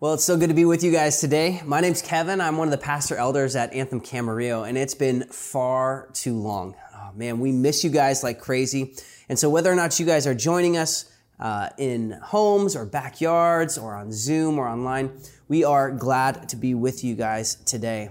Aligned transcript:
Well, 0.00 0.14
it's 0.14 0.24
so 0.24 0.38
good 0.38 0.48
to 0.48 0.54
be 0.54 0.64
with 0.64 0.82
you 0.82 0.90
guys 0.90 1.20
today. 1.20 1.60
My 1.62 1.82
name's 1.82 2.00
Kevin. 2.00 2.40
I'm 2.40 2.56
one 2.56 2.66
of 2.66 2.72
the 2.72 2.78
pastor 2.78 3.16
elders 3.16 3.54
at 3.54 3.74
Anthem 3.74 4.00
Camarillo, 4.00 4.66
and 4.66 4.78
it's 4.78 4.94
been 4.94 5.24
far 5.24 6.08
too 6.14 6.38
long. 6.38 6.74
Oh, 6.96 7.10
man, 7.14 7.38
we 7.38 7.52
miss 7.52 7.84
you 7.84 7.90
guys 7.90 8.22
like 8.22 8.40
crazy. 8.40 8.94
And 9.28 9.38
so, 9.38 9.50
whether 9.50 9.70
or 9.70 9.74
not 9.74 10.00
you 10.00 10.06
guys 10.06 10.26
are 10.26 10.34
joining 10.34 10.78
us 10.78 11.12
uh, 11.38 11.68
in 11.76 12.12
homes 12.12 12.76
or 12.76 12.86
backyards 12.86 13.76
or 13.76 13.94
on 13.94 14.10
Zoom 14.10 14.58
or 14.58 14.66
online, 14.66 15.20
we 15.48 15.64
are 15.64 15.90
glad 15.90 16.48
to 16.48 16.56
be 16.56 16.72
with 16.72 17.04
you 17.04 17.14
guys 17.14 17.56
today. 17.56 18.08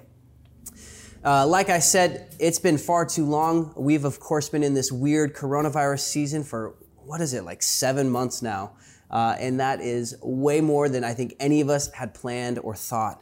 Uh, 1.26 1.48
like 1.48 1.70
I 1.70 1.80
said, 1.80 2.36
it's 2.38 2.60
been 2.60 2.78
far 2.78 3.04
too 3.04 3.26
long. 3.26 3.74
We've, 3.76 4.06
of 4.06 4.20
course, 4.20 4.48
been 4.48 4.62
in 4.62 4.76
this 4.76 4.92
weird 4.92 5.34
coronavirus 5.34 6.02
season 6.02 6.44
for 6.44 6.76
what 6.98 7.20
is 7.20 7.34
it, 7.34 7.46
like 7.46 7.64
seven 7.64 8.12
months 8.12 8.44
now. 8.44 8.74
Uh, 9.10 9.36
and 9.40 9.60
that 9.60 9.82
is 9.82 10.16
way 10.22 10.62
more 10.62 10.88
than 10.88 11.04
I 11.04 11.14
think 11.14 11.36
any 11.40 11.62
of 11.62 11.70
us 11.70 11.92
had 11.94 12.14
planned 12.14 12.60
or 12.60 12.76
thought. 12.76 13.22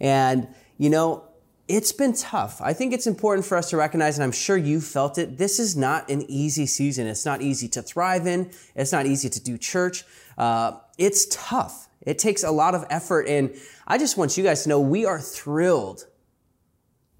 And, 0.00 0.48
you 0.78 0.90
know, 0.90 1.24
it's 1.68 1.92
been 1.92 2.14
tough. 2.14 2.60
I 2.62 2.72
think 2.72 2.94
it's 2.94 3.06
important 3.06 3.44
for 3.44 3.56
us 3.56 3.68
to 3.70 3.76
recognize, 3.76 4.16
and 4.16 4.24
I'm 4.24 4.32
sure 4.32 4.56
you 4.56 4.80
felt 4.80 5.18
it, 5.18 5.36
this 5.36 5.58
is 5.58 5.76
not 5.76 6.10
an 6.10 6.22
easy 6.28 6.64
season. 6.64 7.06
It's 7.06 7.26
not 7.26 7.42
easy 7.42 7.68
to 7.68 7.82
thrive 7.82 8.26
in. 8.26 8.50
It's 8.74 8.90
not 8.90 9.04
easy 9.04 9.28
to 9.28 9.40
do 9.40 9.58
church. 9.58 10.04
Uh, 10.38 10.78
it's 10.96 11.26
tough. 11.30 11.88
It 12.00 12.18
takes 12.18 12.42
a 12.42 12.50
lot 12.50 12.74
of 12.74 12.86
effort. 12.88 13.28
And 13.28 13.54
I 13.86 13.98
just 13.98 14.16
want 14.16 14.38
you 14.38 14.44
guys 14.44 14.62
to 14.62 14.70
know 14.70 14.80
we 14.80 15.04
are 15.04 15.20
thrilled 15.20 16.06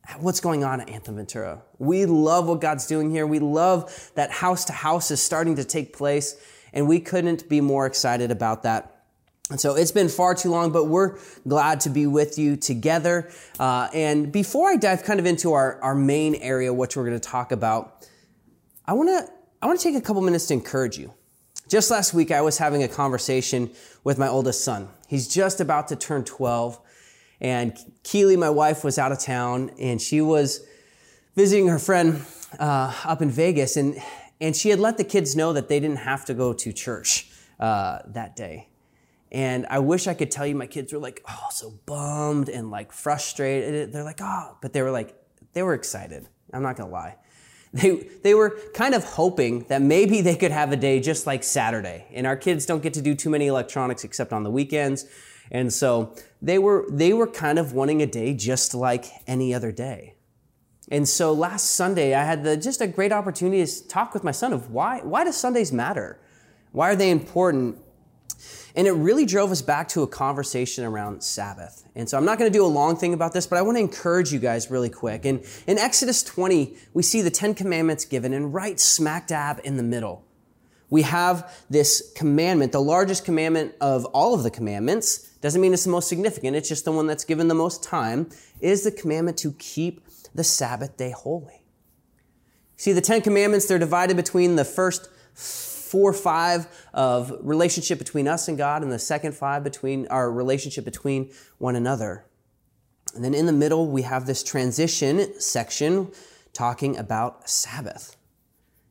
at 0.08 0.22
what's 0.22 0.40
going 0.40 0.64
on 0.64 0.80
at 0.80 0.88
Anthem 0.88 1.16
Ventura. 1.16 1.60
We 1.78 2.06
love 2.06 2.48
what 2.48 2.62
God's 2.62 2.86
doing 2.86 3.10
here. 3.10 3.26
We 3.26 3.40
love 3.40 4.10
that 4.14 4.30
house 4.30 4.64
to 4.66 4.72
house 4.72 5.10
is 5.10 5.22
starting 5.22 5.56
to 5.56 5.64
take 5.64 5.94
place 5.94 6.36
and 6.72 6.88
we 6.88 7.00
couldn't 7.00 7.48
be 7.48 7.60
more 7.60 7.86
excited 7.86 8.30
about 8.30 8.62
that. 8.64 8.94
And 9.50 9.58
so 9.58 9.74
it's 9.74 9.92
been 9.92 10.08
far 10.08 10.34
too 10.34 10.50
long, 10.50 10.72
but 10.72 10.84
we're 10.84 11.18
glad 11.46 11.80
to 11.80 11.90
be 11.90 12.06
with 12.06 12.38
you 12.38 12.56
together. 12.56 13.30
Uh, 13.58 13.88
and 13.94 14.30
before 14.30 14.68
I 14.68 14.76
dive 14.76 15.04
kind 15.04 15.18
of 15.18 15.24
into 15.24 15.54
our, 15.54 15.80
our 15.80 15.94
main 15.94 16.34
area, 16.34 16.72
which 16.72 16.96
we're 16.96 17.06
going 17.06 17.18
to 17.18 17.28
talk 17.28 17.50
about, 17.50 18.06
I 18.84 18.92
want 18.92 19.08
to 19.08 19.32
I 19.60 19.66
want 19.66 19.80
to 19.80 19.82
take 19.82 19.96
a 19.96 20.00
couple 20.00 20.22
minutes 20.22 20.46
to 20.46 20.54
encourage 20.54 20.98
you. 20.98 21.12
Just 21.68 21.90
last 21.90 22.14
week, 22.14 22.30
I 22.30 22.40
was 22.40 22.58
having 22.58 22.82
a 22.82 22.88
conversation 22.88 23.70
with 24.04 24.16
my 24.16 24.28
oldest 24.28 24.64
son. 24.64 24.88
He's 25.08 25.26
just 25.26 25.60
about 25.60 25.88
to 25.88 25.96
turn 25.96 26.24
12, 26.24 26.78
and 27.40 27.76
Keely, 28.04 28.36
my 28.36 28.50
wife, 28.50 28.84
was 28.84 28.98
out 28.98 29.10
of 29.10 29.18
town, 29.18 29.72
and 29.78 30.00
she 30.00 30.20
was 30.20 30.64
visiting 31.34 31.68
her 31.68 31.78
friend 31.78 32.24
uh, 32.58 32.94
up 33.04 33.20
in 33.20 33.30
Vegas, 33.30 33.76
and 33.76 33.98
and 34.40 34.54
she 34.54 34.70
had 34.70 34.78
let 34.78 34.96
the 34.96 35.04
kids 35.04 35.34
know 35.34 35.52
that 35.52 35.68
they 35.68 35.80
didn't 35.80 35.98
have 35.98 36.24
to 36.26 36.34
go 36.34 36.52
to 36.52 36.72
church 36.72 37.30
uh, 37.58 37.98
that 38.06 38.36
day. 38.36 38.68
And 39.30 39.66
I 39.68 39.80
wish 39.80 40.06
I 40.06 40.14
could 40.14 40.30
tell 40.30 40.46
you 40.46 40.54
my 40.54 40.66
kids 40.66 40.92
were 40.92 40.98
like, 40.98 41.22
oh, 41.28 41.48
so 41.50 41.78
bummed 41.86 42.48
and 42.48 42.70
like 42.70 42.92
frustrated. 42.92 43.92
They're 43.92 44.04
like, 44.04 44.20
oh, 44.22 44.56
but 44.62 44.72
they 44.72 44.82
were 44.82 44.90
like, 44.90 45.14
they 45.52 45.62
were 45.62 45.74
excited. 45.74 46.28
I'm 46.52 46.62
not 46.62 46.76
gonna 46.76 46.90
lie. 46.90 47.16
They, 47.70 48.08
they 48.22 48.32
were 48.32 48.58
kind 48.72 48.94
of 48.94 49.04
hoping 49.04 49.64
that 49.64 49.82
maybe 49.82 50.22
they 50.22 50.36
could 50.36 50.52
have 50.52 50.72
a 50.72 50.76
day 50.76 51.00
just 51.00 51.26
like 51.26 51.44
Saturday. 51.44 52.06
And 52.14 52.26
our 52.26 52.34
kids 52.34 52.64
don't 52.64 52.82
get 52.82 52.94
to 52.94 53.02
do 53.02 53.14
too 53.14 53.28
many 53.28 53.46
electronics 53.46 54.04
except 54.04 54.32
on 54.32 54.42
the 54.42 54.50
weekends. 54.50 55.04
And 55.50 55.70
so 55.70 56.14
they 56.40 56.58
were, 56.58 56.86
they 56.90 57.12
were 57.12 57.26
kind 57.26 57.58
of 57.58 57.74
wanting 57.74 58.00
a 58.00 58.06
day 58.06 58.32
just 58.32 58.74
like 58.74 59.04
any 59.26 59.52
other 59.52 59.70
day. 59.70 60.14
And 60.90 61.08
so 61.08 61.32
last 61.32 61.72
Sunday, 61.72 62.14
I 62.14 62.24
had 62.24 62.44
the, 62.44 62.56
just 62.56 62.80
a 62.80 62.86
great 62.86 63.12
opportunity 63.12 63.64
to 63.64 63.88
talk 63.88 64.14
with 64.14 64.24
my 64.24 64.30
son 64.30 64.52
of 64.52 64.70
why, 64.70 65.00
why 65.00 65.24
do 65.24 65.32
Sundays 65.32 65.72
matter? 65.72 66.18
Why 66.72 66.90
are 66.90 66.96
they 66.96 67.10
important? 67.10 67.78
And 68.74 68.86
it 68.86 68.92
really 68.92 69.26
drove 69.26 69.50
us 69.50 69.60
back 69.60 69.88
to 69.88 70.02
a 70.02 70.06
conversation 70.06 70.84
around 70.84 71.22
Sabbath. 71.22 71.84
And 71.94 72.08
so 72.08 72.16
I'm 72.16 72.24
not 72.24 72.38
going 72.38 72.50
to 72.50 72.56
do 72.56 72.64
a 72.64 72.68
long 72.68 72.96
thing 72.96 73.12
about 73.12 73.32
this, 73.32 73.46
but 73.46 73.58
I 73.58 73.62
want 73.62 73.76
to 73.76 73.80
encourage 73.80 74.32
you 74.32 74.38
guys 74.38 74.70
really 74.70 74.88
quick. 74.88 75.24
And 75.24 75.44
in 75.66 75.78
Exodus 75.78 76.22
20, 76.22 76.76
we 76.94 77.02
see 77.02 77.20
the 77.20 77.30
Ten 77.30 77.54
Commandments 77.54 78.04
given, 78.04 78.32
and 78.32 78.54
right 78.54 78.78
smack 78.78 79.26
dab 79.26 79.60
in 79.64 79.76
the 79.76 79.82
middle, 79.82 80.24
we 80.90 81.02
have 81.02 81.52
this 81.68 82.12
commandment, 82.14 82.72
the 82.72 82.80
largest 82.80 83.24
commandment 83.24 83.74
of 83.80 84.04
all 84.06 84.34
of 84.34 84.42
the 84.42 84.50
commandments. 84.50 85.18
Doesn't 85.40 85.60
mean 85.60 85.74
it's 85.74 85.84
the 85.84 85.90
most 85.90 86.08
significant, 86.08 86.56
it's 86.56 86.68
just 86.68 86.84
the 86.84 86.92
one 86.92 87.06
that's 87.06 87.24
given 87.24 87.48
the 87.48 87.54
most 87.54 87.82
time, 87.82 88.30
is 88.60 88.84
the 88.84 88.92
commandment 88.92 89.36
to 89.38 89.52
keep 89.58 90.07
the 90.38 90.44
Sabbath 90.44 90.96
day 90.96 91.10
holy. 91.10 91.64
See, 92.76 92.92
the 92.92 93.00
Ten 93.00 93.20
Commandments, 93.22 93.66
they're 93.66 93.76
divided 93.76 94.16
between 94.16 94.54
the 94.54 94.64
first 94.64 95.10
four 95.34 96.10
or 96.10 96.14
five 96.14 96.68
of 96.94 97.34
relationship 97.40 97.98
between 97.98 98.28
us 98.28 98.46
and 98.46 98.56
God 98.56 98.82
and 98.82 98.92
the 98.92 99.00
second 99.00 99.34
five 99.34 99.64
between 99.64 100.06
our 100.06 100.30
relationship 100.30 100.84
between 100.84 101.32
one 101.58 101.74
another. 101.74 102.24
And 103.16 103.24
then 103.24 103.34
in 103.34 103.46
the 103.46 103.52
middle, 103.52 103.88
we 103.88 104.02
have 104.02 104.26
this 104.26 104.44
transition 104.44 105.40
section 105.40 106.12
talking 106.52 106.96
about 106.96 107.50
Sabbath. 107.50 108.16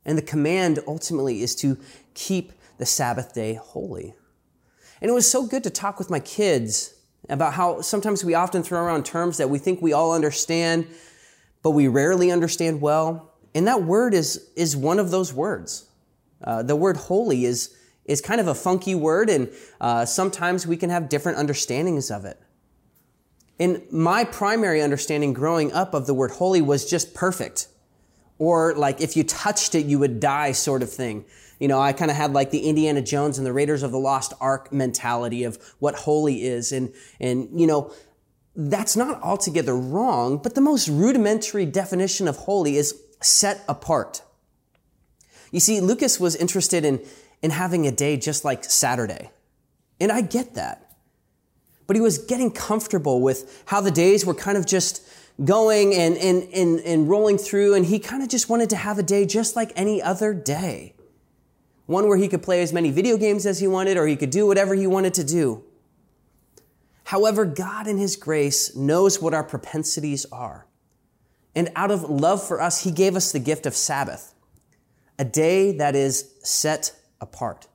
And 0.04 0.18
the 0.18 0.22
command 0.22 0.80
ultimately 0.86 1.40
is 1.40 1.54
to 1.56 1.78
keep 2.12 2.52
the 2.76 2.84
Sabbath 2.84 3.32
day 3.32 3.54
holy. 3.54 4.14
And 5.00 5.10
it 5.10 5.14
was 5.14 5.30
so 5.30 5.46
good 5.46 5.64
to 5.64 5.70
talk 5.70 5.98
with 5.98 6.10
my 6.10 6.20
kids 6.20 6.94
about 7.30 7.54
how 7.54 7.80
sometimes 7.80 8.22
we 8.22 8.34
often 8.34 8.62
throw 8.62 8.82
around 8.82 9.04
terms 9.04 9.38
that 9.38 9.48
we 9.48 9.58
think 9.58 9.80
we 9.80 9.94
all 9.94 10.12
understand, 10.12 10.86
but 11.62 11.70
we 11.70 11.88
rarely 11.88 12.30
understand 12.30 12.80
well. 12.80 13.32
And 13.54 13.66
that 13.66 13.82
word 13.82 14.14
is, 14.14 14.50
is 14.56 14.76
one 14.76 14.98
of 14.98 15.10
those 15.10 15.32
words. 15.32 15.88
Uh, 16.42 16.62
the 16.62 16.76
word 16.76 16.96
holy 16.96 17.44
is, 17.44 17.74
is 18.04 18.20
kind 18.20 18.40
of 18.40 18.46
a 18.46 18.54
funky 18.54 18.94
word, 18.94 19.28
and 19.28 19.50
uh, 19.80 20.04
sometimes 20.04 20.66
we 20.66 20.76
can 20.76 20.90
have 20.90 21.08
different 21.08 21.38
understandings 21.38 22.10
of 22.10 22.24
it. 22.24 22.40
And 23.60 23.82
my 23.90 24.24
primary 24.24 24.80
understanding 24.80 25.32
growing 25.32 25.72
up 25.72 25.94
of 25.94 26.06
the 26.06 26.14
word 26.14 26.30
holy 26.32 26.60
was 26.62 26.88
just 26.88 27.14
perfect. 27.14 27.68
Or 28.38 28.74
like 28.74 29.00
if 29.00 29.16
you 29.16 29.24
touched 29.24 29.74
it, 29.74 29.86
you 29.86 29.98
would 29.98 30.20
die 30.20 30.52
sort 30.52 30.82
of 30.82 30.92
thing. 30.92 31.24
You 31.58 31.66
know, 31.66 31.80
I 31.80 31.92
kind 31.92 32.08
of 32.08 32.16
had 32.16 32.32
like 32.32 32.52
the 32.52 32.60
Indiana 32.60 33.02
Jones 33.02 33.36
and 33.36 33.44
the 33.44 33.52
Raiders 33.52 33.82
of 33.82 33.90
the 33.90 33.98
Lost 33.98 34.32
Ark 34.40 34.72
mentality 34.72 35.42
of 35.42 35.58
what 35.80 35.96
holy 35.96 36.44
is. 36.44 36.70
And, 36.70 36.92
and, 37.18 37.60
you 37.60 37.66
know, 37.66 37.92
that's 38.60 38.96
not 38.96 39.22
altogether 39.22 39.76
wrong, 39.76 40.38
but 40.38 40.56
the 40.56 40.60
most 40.60 40.88
rudimentary 40.88 41.64
definition 41.64 42.26
of 42.26 42.36
holy 42.36 42.76
is 42.76 43.00
set 43.20 43.64
apart. 43.68 44.22
You 45.52 45.60
see, 45.60 45.80
Lucas 45.80 46.18
was 46.18 46.34
interested 46.34 46.84
in, 46.84 47.00
in 47.40 47.52
having 47.52 47.86
a 47.86 47.92
day 47.92 48.16
just 48.16 48.44
like 48.44 48.64
Saturday. 48.64 49.30
And 50.00 50.10
I 50.10 50.22
get 50.22 50.56
that. 50.56 50.96
But 51.86 51.94
he 51.94 52.02
was 52.02 52.18
getting 52.18 52.50
comfortable 52.50 53.20
with 53.20 53.62
how 53.66 53.80
the 53.80 53.92
days 53.92 54.26
were 54.26 54.34
kind 54.34 54.58
of 54.58 54.66
just 54.66 55.06
going 55.44 55.94
and, 55.94 56.16
and, 56.18 56.48
and, 56.52 56.80
and 56.80 57.08
rolling 57.08 57.38
through, 57.38 57.74
and 57.74 57.86
he 57.86 58.00
kind 58.00 58.24
of 58.24 58.28
just 58.28 58.48
wanted 58.48 58.70
to 58.70 58.76
have 58.76 58.98
a 58.98 59.04
day 59.04 59.24
just 59.24 59.54
like 59.54 59.72
any 59.76 60.02
other 60.02 60.34
day. 60.34 60.94
One 61.86 62.08
where 62.08 62.18
he 62.18 62.26
could 62.26 62.42
play 62.42 62.60
as 62.60 62.72
many 62.72 62.90
video 62.90 63.16
games 63.16 63.46
as 63.46 63.60
he 63.60 63.68
wanted, 63.68 63.96
or 63.96 64.08
he 64.08 64.16
could 64.16 64.30
do 64.30 64.48
whatever 64.48 64.74
he 64.74 64.88
wanted 64.88 65.14
to 65.14 65.24
do. 65.24 65.62
However, 67.08 67.46
God 67.46 67.86
in 67.86 67.96
His 67.96 68.16
grace 68.16 68.76
knows 68.76 69.22
what 69.22 69.32
our 69.32 69.42
propensities 69.42 70.26
are. 70.30 70.66
And 71.54 71.70
out 71.74 71.90
of 71.90 72.02
love 72.02 72.46
for 72.46 72.60
us, 72.60 72.84
He 72.84 72.90
gave 72.90 73.16
us 73.16 73.32
the 73.32 73.38
gift 73.38 73.64
of 73.64 73.74
Sabbath, 73.74 74.34
a 75.18 75.24
day 75.24 75.72
that 75.78 75.96
is 75.96 76.34
set 76.42 76.92
apart, 77.18 77.66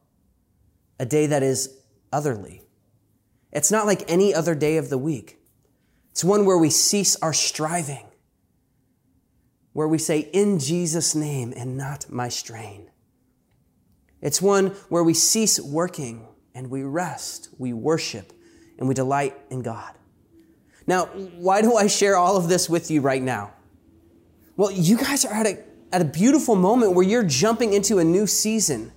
a 1.00 1.08
day 1.08 1.26
that 1.26 1.42
is 1.42 1.80
otherly. 2.12 2.62
It's 3.52 3.72
not 3.72 3.88
like 3.88 4.04
any 4.08 4.36
other 4.36 4.54
day 4.54 4.78
of 4.78 4.92
the 4.92 5.00
week. 5.00 5.40
It's 6.12 6.24
one 6.24 6.46
where 6.46 6.60
we 6.60 6.70
cease 6.70 7.16
our 7.16 7.34
striving, 7.34 8.06
where 9.72 9.88
we 9.88 9.98
say, 9.98 10.30
in 10.32 10.60
Jesus' 10.60 11.16
name 11.16 11.56
and 11.58 11.76
not 11.76 12.08
my 12.12 12.30
strain. 12.30 12.92
It's 14.22 14.44
one 14.44 14.68
where 14.90 15.04
we 15.04 15.16
cease 15.16 15.60
working 15.60 16.28
and 16.54 16.70
we 16.70 16.84
rest, 16.84 17.50
we 17.58 17.74
worship, 17.74 18.32
and 18.78 18.88
we 18.88 18.94
delight 18.94 19.36
in 19.50 19.62
God. 19.62 19.94
Now, 20.86 21.06
why 21.38 21.62
do 21.62 21.76
I 21.76 21.88
share 21.88 22.18
all 22.18 22.38
of 22.38 22.50
this 22.50 22.70
with 22.70 22.92
you 22.92 23.02
right 23.02 23.22
now? 23.22 23.54
Well, 24.58 24.72
you 24.72 24.98
guys 24.98 25.26
are 25.26 25.34
at 25.34 25.46
a, 25.46 25.64
at 25.92 26.02
a 26.02 26.06
beautiful 26.06 26.56
moment 26.56 26.94
where 26.94 27.06
you're 27.06 27.24
jumping 27.24 27.74
into 27.74 28.00
a 28.00 28.04
new 28.04 28.28
season. 28.28 28.92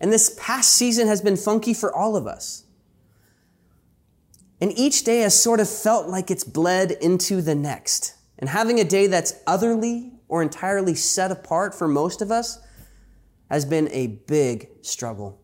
And 0.00 0.12
this 0.12 0.36
past 0.40 0.72
season 0.72 1.06
has 1.08 1.20
been 1.20 1.36
funky 1.36 1.74
for 1.74 1.94
all 1.94 2.16
of 2.16 2.26
us. 2.26 2.64
And 4.60 4.72
each 4.78 5.04
day 5.04 5.20
has 5.20 5.38
sort 5.38 5.60
of 5.60 5.68
felt 5.68 6.08
like 6.08 6.30
it's 6.30 6.44
bled 6.44 6.92
into 6.92 7.42
the 7.42 7.54
next. 7.54 8.14
And 8.38 8.48
having 8.48 8.80
a 8.80 8.84
day 8.84 9.06
that's 9.06 9.34
otherly 9.46 10.12
or 10.28 10.42
entirely 10.42 10.94
set 10.94 11.30
apart 11.30 11.74
for 11.74 11.86
most 11.86 12.22
of 12.22 12.30
us 12.30 12.58
has 13.50 13.64
been 13.64 13.88
a 13.92 14.06
big 14.06 14.68
struggle. 14.82 15.43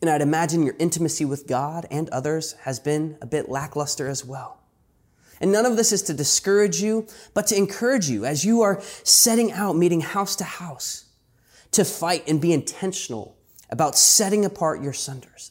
And 0.00 0.08
I'd 0.08 0.22
imagine 0.22 0.62
your 0.62 0.76
intimacy 0.78 1.24
with 1.24 1.46
God 1.46 1.86
and 1.90 2.08
others 2.10 2.52
has 2.62 2.78
been 2.78 3.18
a 3.20 3.26
bit 3.26 3.48
lackluster 3.48 4.08
as 4.08 4.24
well. 4.24 4.60
And 5.40 5.52
none 5.52 5.66
of 5.66 5.76
this 5.76 5.92
is 5.92 6.02
to 6.02 6.14
discourage 6.14 6.80
you, 6.80 7.06
but 7.34 7.46
to 7.48 7.56
encourage 7.56 8.08
you 8.08 8.24
as 8.24 8.44
you 8.44 8.62
are 8.62 8.80
setting 9.04 9.52
out, 9.52 9.76
meeting 9.76 10.00
house 10.00 10.36
to 10.36 10.44
house, 10.44 11.06
to 11.72 11.84
fight 11.84 12.24
and 12.28 12.40
be 12.40 12.52
intentional 12.52 13.36
about 13.70 13.96
setting 13.96 14.44
apart 14.44 14.82
your 14.82 14.92
Sundays, 14.92 15.50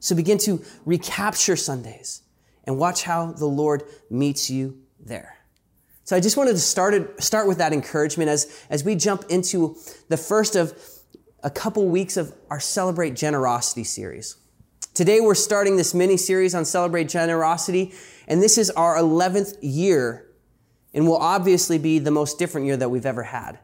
So 0.00 0.14
begin 0.14 0.38
to 0.38 0.62
recapture 0.84 1.56
Sundays 1.56 2.22
and 2.64 2.78
watch 2.78 3.02
how 3.02 3.32
the 3.32 3.46
Lord 3.46 3.82
meets 4.10 4.48
you 4.48 4.78
there. 5.00 5.36
So 6.04 6.14
I 6.14 6.20
just 6.20 6.36
wanted 6.36 6.52
to 6.52 6.58
start, 6.58 7.22
start 7.22 7.48
with 7.48 7.58
that 7.58 7.72
encouragement 7.72 8.28
as, 8.28 8.64
as 8.68 8.84
we 8.84 8.94
jump 8.94 9.24
into 9.30 9.76
the 10.08 10.16
first 10.16 10.54
of 10.54 10.78
a 11.44 11.50
couple 11.50 11.86
weeks 11.86 12.16
of 12.16 12.34
our 12.48 12.58
Celebrate 12.58 13.14
Generosity 13.14 13.84
series. 13.84 14.36
Today 14.94 15.20
we're 15.20 15.34
starting 15.34 15.76
this 15.76 15.92
mini 15.92 16.16
series 16.16 16.54
on 16.54 16.64
Celebrate 16.64 17.08
Generosity, 17.08 17.92
and 18.26 18.42
this 18.42 18.56
is 18.56 18.70
our 18.70 18.96
11th 18.96 19.58
year 19.60 20.26
and 20.94 21.06
will 21.06 21.18
obviously 21.18 21.76
be 21.76 21.98
the 21.98 22.10
most 22.10 22.38
different 22.38 22.66
year 22.66 22.78
that 22.78 22.88
we've 22.88 23.04
ever 23.04 23.24
had. 23.24 23.58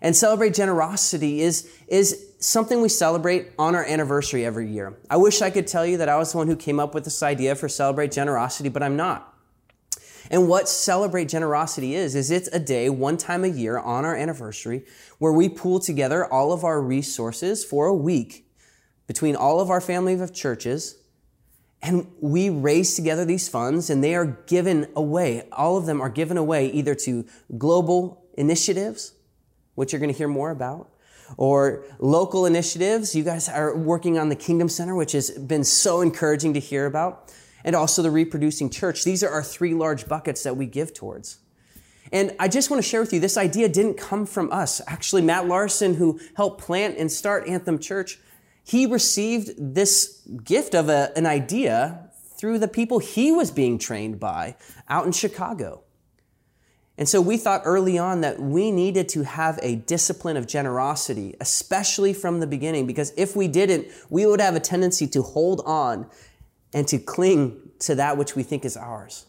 And 0.00 0.16
Celebrate 0.16 0.54
Generosity 0.54 1.42
is, 1.42 1.70
is 1.86 2.28
something 2.38 2.80
we 2.80 2.88
celebrate 2.88 3.52
on 3.58 3.74
our 3.74 3.84
anniversary 3.84 4.46
every 4.46 4.70
year. 4.70 4.98
I 5.10 5.18
wish 5.18 5.42
I 5.42 5.50
could 5.50 5.66
tell 5.66 5.84
you 5.84 5.98
that 5.98 6.08
I 6.08 6.16
was 6.16 6.32
the 6.32 6.38
one 6.38 6.46
who 6.46 6.56
came 6.56 6.80
up 6.80 6.94
with 6.94 7.04
this 7.04 7.22
idea 7.22 7.54
for 7.54 7.68
Celebrate 7.68 8.10
Generosity, 8.10 8.70
but 8.70 8.82
I'm 8.82 8.96
not. 8.96 9.31
And 10.32 10.48
what 10.48 10.66
Celebrate 10.66 11.28
Generosity 11.28 11.94
is, 11.94 12.14
is 12.14 12.30
it's 12.30 12.48
a 12.48 12.58
day, 12.58 12.88
one 12.88 13.18
time 13.18 13.44
a 13.44 13.48
year 13.48 13.78
on 13.78 14.06
our 14.06 14.16
anniversary, 14.16 14.86
where 15.18 15.32
we 15.32 15.50
pool 15.50 15.78
together 15.78 16.24
all 16.24 16.52
of 16.52 16.64
our 16.64 16.80
resources 16.80 17.62
for 17.62 17.86
a 17.86 17.94
week 17.94 18.46
between 19.06 19.36
all 19.36 19.60
of 19.60 19.68
our 19.68 19.80
family 19.80 20.14
of 20.14 20.32
churches. 20.32 20.96
And 21.82 22.06
we 22.18 22.48
raise 22.48 22.94
together 22.96 23.26
these 23.26 23.46
funds 23.46 23.90
and 23.90 24.02
they 24.02 24.14
are 24.14 24.24
given 24.24 24.86
away. 24.96 25.48
All 25.52 25.76
of 25.76 25.84
them 25.84 26.00
are 26.00 26.08
given 26.08 26.38
away 26.38 26.70
either 26.70 26.94
to 26.94 27.26
global 27.58 28.24
initiatives, 28.38 29.12
which 29.74 29.92
you're 29.92 30.00
going 30.00 30.12
to 30.12 30.16
hear 30.16 30.28
more 30.28 30.50
about, 30.50 30.88
or 31.36 31.84
local 31.98 32.46
initiatives. 32.46 33.14
You 33.14 33.24
guys 33.24 33.50
are 33.50 33.76
working 33.76 34.18
on 34.18 34.30
the 34.30 34.36
Kingdom 34.36 34.70
Center, 34.70 34.94
which 34.94 35.12
has 35.12 35.30
been 35.30 35.64
so 35.64 36.00
encouraging 36.00 36.54
to 36.54 36.60
hear 36.60 36.86
about 36.86 37.30
and 37.64 37.76
also 37.76 38.02
the 38.02 38.10
reproducing 38.10 38.70
church. 38.70 39.04
These 39.04 39.22
are 39.22 39.30
our 39.30 39.42
three 39.42 39.74
large 39.74 40.08
buckets 40.08 40.42
that 40.42 40.56
we 40.56 40.66
give 40.66 40.94
towards. 40.94 41.38
And 42.12 42.34
I 42.38 42.48
just 42.48 42.70
want 42.70 42.82
to 42.82 42.88
share 42.88 43.00
with 43.00 43.12
you, 43.12 43.20
this 43.20 43.38
idea 43.38 43.68
didn't 43.68 43.94
come 43.94 44.26
from 44.26 44.52
us. 44.52 44.82
Actually, 44.86 45.22
Matt 45.22 45.48
Larson, 45.48 45.94
who 45.94 46.20
helped 46.34 46.60
plant 46.60 46.98
and 46.98 47.10
start 47.10 47.48
Anthem 47.48 47.78
Church, 47.78 48.18
he 48.64 48.86
received 48.86 49.74
this 49.74 50.20
gift 50.44 50.74
of 50.74 50.88
a, 50.88 51.10
an 51.16 51.26
idea 51.26 52.10
through 52.36 52.58
the 52.58 52.68
people 52.68 52.98
he 52.98 53.32
was 53.32 53.50
being 53.50 53.78
trained 53.78 54.20
by 54.20 54.56
out 54.88 55.06
in 55.06 55.12
Chicago. 55.12 55.82
And 56.98 57.08
so 57.08 57.20
we 57.20 57.38
thought 57.38 57.62
early 57.64 57.98
on 57.98 58.20
that 58.20 58.38
we 58.38 58.70
needed 58.70 59.08
to 59.10 59.22
have 59.22 59.58
a 59.62 59.76
discipline 59.76 60.36
of 60.36 60.46
generosity, 60.46 61.34
especially 61.40 62.12
from 62.12 62.40
the 62.40 62.46
beginning, 62.46 62.86
because 62.86 63.12
if 63.16 63.34
we 63.34 63.48
didn't, 63.48 63.88
we 64.10 64.26
would 64.26 64.40
have 64.40 64.54
a 64.54 64.60
tendency 64.60 65.06
to 65.08 65.22
hold 65.22 65.62
on 65.64 66.06
and 66.72 66.86
to 66.88 66.98
cling 66.98 67.70
to 67.80 67.94
that 67.94 68.16
which 68.16 68.34
we 68.34 68.42
think 68.42 68.64
is 68.64 68.76
ours. 68.76 69.26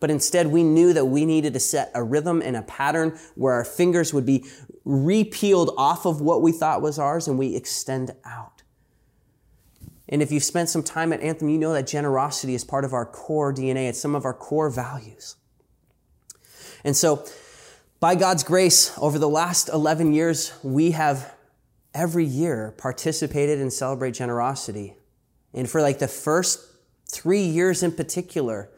But 0.00 0.10
instead, 0.10 0.48
we 0.48 0.64
knew 0.64 0.92
that 0.94 1.04
we 1.04 1.24
needed 1.24 1.52
to 1.54 1.60
set 1.60 1.92
a 1.94 2.02
rhythm 2.02 2.42
and 2.42 2.56
a 2.56 2.62
pattern 2.62 3.16
where 3.36 3.54
our 3.54 3.64
fingers 3.64 4.12
would 4.12 4.26
be 4.26 4.44
repealed 4.84 5.72
off 5.78 6.06
of 6.06 6.20
what 6.20 6.42
we 6.42 6.50
thought 6.50 6.82
was 6.82 6.98
ours 6.98 7.28
and 7.28 7.38
we 7.38 7.54
extend 7.54 8.10
out. 8.24 8.62
And 10.08 10.20
if 10.20 10.32
you've 10.32 10.42
spent 10.42 10.68
some 10.68 10.82
time 10.82 11.12
at 11.12 11.20
Anthem, 11.20 11.48
you 11.48 11.56
know 11.56 11.72
that 11.72 11.86
generosity 11.86 12.54
is 12.54 12.64
part 12.64 12.84
of 12.84 12.92
our 12.92 13.06
core 13.06 13.54
DNA. 13.54 13.88
It's 13.88 14.00
some 14.00 14.16
of 14.16 14.24
our 14.24 14.34
core 14.34 14.70
values. 14.70 15.36
And 16.84 16.96
so, 16.96 17.24
by 18.00 18.16
God's 18.16 18.42
grace, 18.42 18.92
over 18.98 19.20
the 19.20 19.28
last 19.28 19.68
11 19.68 20.12
years, 20.12 20.52
we 20.64 20.90
have 20.90 21.32
every 21.94 22.24
year 22.24 22.74
participated 22.76 23.60
and 23.60 23.72
Celebrate 23.72 24.10
Generosity. 24.12 24.96
And 25.54 25.70
for 25.70 25.80
like 25.80 26.00
the 26.00 26.08
first 26.08 26.71
three 27.12 27.42
years 27.42 27.82
in 27.82 27.92
particular, 27.92 28.70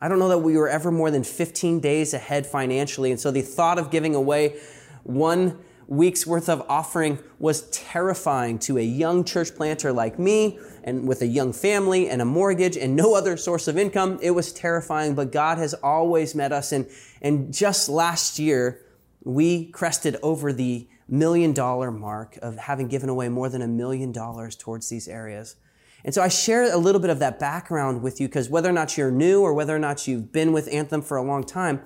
I 0.00 0.08
don't 0.08 0.18
know 0.18 0.30
that 0.30 0.38
we 0.38 0.56
were 0.56 0.68
ever 0.68 0.90
more 0.90 1.10
than 1.10 1.22
15 1.22 1.80
days 1.80 2.14
ahead 2.14 2.46
financially. 2.46 3.10
And 3.10 3.20
so 3.20 3.30
the 3.30 3.42
thought 3.42 3.78
of 3.78 3.90
giving 3.90 4.14
away 4.14 4.58
one 5.02 5.58
week's 5.86 6.26
worth 6.26 6.48
of 6.48 6.64
offering 6.68 7.18
was 7.38 7.68
terrifying 7.70 8.58
to 8.58 8.78
a 8.78 8.82
young 8.82 9.22
church 9.22 9.54
planter 9.54 9.92
like 9.92 10.18
me 10.18 10.58
and 10.82 11.06
with 11.06 11.20
a 11.20 11.26
young 11.26 11.52
family 11.52 12.08
and 12.08 12.22
a 12.22 12.24
mortgage 12.24 12.76
and 12.76 12.96
no 12.96 13.14
other 13.14 13.36
source 13.36 13.68
of 13.68 13.76
income. 13.76 14.18
It 14.22 14.30
was 14.30 14.52
terrifying, 14.52 15.14
but 15.14 15.30
God 15.30 15.58
has 15.58 15.74
always 15.74 16.34
met 16.34 16.52
us. 16.52 16.72
And, 16.72 16.86
and 17.20 17.52
just 17.52 17.88
last 17.90 18.38
year, 18.38 18.80
we 19.24 19.66
crested 19.66 20.16
over 20.22 20.52
the 20.52 20.88
million 21.06 21.52
dollar 21.52 21.90
mark 21.90 22.38
of 22.40 22.56
having 22.56 22.88
given 22.88 23.10
away 23.10 23.28
more 23.28 23.50
than 23.50 23.60
a 23.60 23.68
million 23.68 24.10
dollars 24.10 24.56
towards 24.56 24.88
these 24.88 25.06
areas. 25.06 25.56
And 26.04 26.14
so 26.14 26.22
I 26.22 26.28
share 26.28 26.72
a 26.72 26.76
little 26.76 27.00
bit 27.00 27.10
of 27.10 27.18
that 27.20 27.38
background 27.38 28.02
with 28.02 28.20
you 28.20 28.28
because 28.28 28.50
whether 28.50 28.68
or 28.68 28.72
not 28.72 28.98
you're 28.98 29.10
new 29.10 29.40
or 29.40 29.54
whether 29.54 29.74
or 29.74 29.78
not 29.78 30.06
you've 30.06 30.32
been 30.32 30.52
with 30.52 30.68
Anthem 30.70 31.00
for 31.00 31.16
a 31.16 31.22
long 31.22 31.44
time, 31.44 31.82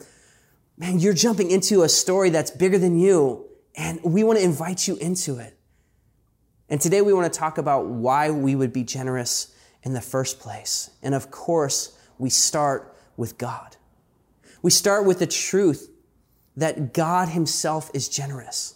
man, 0.77 0.99
you're 0.99 1.15
jumping 1.15 1.51
into 1.51 1.83
a 1.83 1.89
story 1.89 2.31
that's 2.31 2.51
bigger 2.51 2.79
than 2.79 2.99
you. 2.99 3.47
And 3.77 4.01
we 4.03 4.25
want 4.25 4.39
to 4.39 4.45
invite 4.45 4.89
you 4.89 4.97
into 4.97 5.39
it. 5.39 5.57
And 6.69 6.81
today 6.81 7.01
we 7.01 7.13
want 7.13 7.33
to 7.33 7.39
talk 7.39 7.59
about 7.59 7.87
why 7.87 8.31
we 8.31 8.57
would 8.57 8.73
be 8.73 8.83
generous 8.83 9.55
in 9.85 9.93
the 9.95 10.01
first 10.01 10.41
place. 10.41 10.91
And 11.03 11.15
of 11.15 11.31
course, 11.31 11.97
we 12.19 12.29
start 12.29 12.97
with 13.17 13.39
God. 13.39 13.77
We 14.63 14.71
start 14.73 15.07
with 15.07 15.21
the 15.21 15.27
truth 15.27 15.91
that 16.57 16.93
God 16.93 17.29
Himself 17.29 17.91
is 17.95 18.09
generous. 18.09 18.75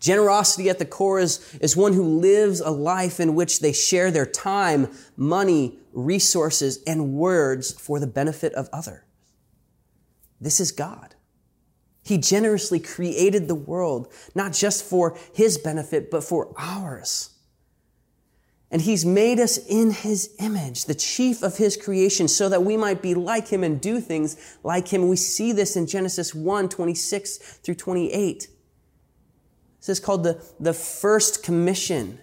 Generosity 0.00 0.68
at 0.68 0.78
the 0.78 0.84
core 0.84 1.18
is, 1.18 1.56
is 1.60 1.76
one 1.76 1.92
who 1.92 2.02
lives 2.02 2.60
a 2.60 2.70
life 2.70 3.20
in 3.20 3.34
which 3.34 3.60
they 3.60 3.72
share 3.72 4.10
their 4.10 4.26
time, 4.26 4.88
money, 5.16 5.78
resources, 5.92 6.82
and 6.86 7.14
words 7.14 7.72
for 7.72 7.98
the 8.00 8.06
benefit 8.06 8.52
of 8.54 8.68
others. 8.72 9.02
This 10.40 10.60
is 10.60 10.72
God. 10.72 11.14
He 12.02 12.18
generously 12.18 12.78
created 12.78 13.48
the 13.48 13.54
world, 13.54 14.12
not 14.34 14.52
just 14.52 14.84
for 14.84 15.16
his 15.34 15.58
benefit, 15.58 16.10
but 16.10 16.22
for 16.22 16.54
ours. 16.56 17.30
And 18.70 18.82
he's 18.82 19.04
made 19.04 19.38
us 19.40 19.58
in 19.58 19.90
his 19.90 20.34
image, 20.38 20.84
the 20.84 20.94
chief 20.94 21.42
of 21.42 21.56
his 21.56 21.76
creation, 21.76 22.28
so 22.28 22.48
that 22.48 22.64
we 22.64 22.76
might 22.76 23.00
be 23.00 23.14
like 23.14 23.48
him 23.48 23.64
and 23.64 23.80
do 23.80 24.00
things 24.00 24.58
like 24.62 24.88
him. 24.88 25.08
We 25.08 25.16
see 25.16 25.52
this 25.52 25.76
in 25.76 25.86
Genesis 25.86 26.34
1, 26.34 26.68
26 26.68 27.38
through 27.38 27.74
28. 27.76 28.48
This 29.86 30.00
is 30.00 30.04
called 30.04 30.24
the, 30.24 30.44
the 30.58 30.72
first 30.72 31.44
commission, 31.44 32.18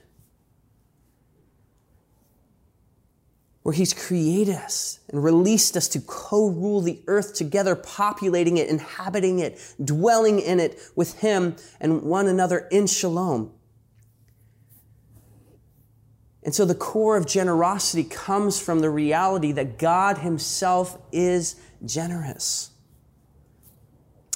where 3.61 3.73
He's 3.73 3.93
created 3.93 4.55
us 4.55 4.99
and 5.07 5.23
released 5.23 5.77
us 5.77 5.87
to 5.89 6.01
co 6.01 6.49
rule 6.49 6.81
the 6.81 7.01
earth 7.07 7.33
together, 7.33 7.73
populating 7.73 8.57
it, 8.57 8.67
inhabiting 8.67 9.39
it, 9.39 9.61
dwelling 9.81 10.39
in 10.39 10.59
it 10.59 10.77
with 10.97 11.21
Him 11.21 11.55
and 11.79 12.01
one 12.01 12.27
another 12.27 12.67
in 12.69 12.85
shalom. 12.85 13.53
And 16.43 16.53
so 16.53 16.65
the 16.65 16.75
core 16.75 17.15
of 17.15 17.25
generosity 17.25 18.03
comes 18.03 18.59
from 18.59 18.81
the 18.81 18.89
reality 18.89 19.53
that 19.53 19.79
God 19.79 20.17
Himself 20.17 20.97
is 21.13 21.55
generous. 21.85 22.72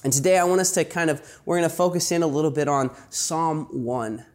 And 0.03 0.13
today 0.13 0.37
I 0.37 0.43
want 0.43 0.61
us 0.61 0.71
to 0.73 0.85
kind 0.85 1.09
of, 1.09 1.21
we're 1.45 1.57
going 1.57 1.69
to 1.69 1.75
focus 1.75 2.11
in 2.11 2.23
a 2.23 2.27
little 2.27 2.51
bit 2.51 2.67
on 2.67 2.95
Psalm 3.09 3.67
1. 3.71 4.25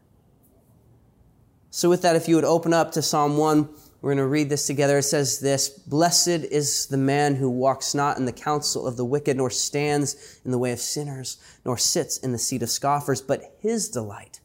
So, 1.70 1.88
with 1.88 2.02
that, 2.02 2.16
if 2.16 2.28
you 2.28 2.34
would 2.34 2.44
open 2.44 2.74
up 2.74 2.92
to 2.92 3.02
Psalm 3.02 3.38
1, 3.38 3.68
we're 4.02 4.10
going 4.10 4.18
to 4.18 4.26
read 4.26 4.50
this 4.50 4.66
together. 4.66 4.98
It 4.98 5.04
says 5.04 5.38
this 5.38 5.68
Blessed 5.68 6.28
is 6.28 6.86
the 6.86 6.96
man 6.96 7.36
who 7.36 7.48
walks 7.48 7.94
not 7.94 8.18
in 8.18 8.24
the 8.24 8.32
counsel 8.32 8.86
of 8.86 8.96
the 8.96 9.04
wicked, 9.04 9.36
nor 9.36 9.48
stands 9.48 10.40
in 10.44 10.50
the 10.50 10.58
way 10.58 10.72
of 10.72 10.80
sinners, 10.80 11.38
nor 11.64 11.78
sits 11.78 12.18
in 12.18 12.32
the 12.32 12.38
seat 12.38 12.62
of 12.62 12.68
scoffers, 12.68 13.22
but 13.22 13.56
his 13.60 13.88
delight 13.88 14.40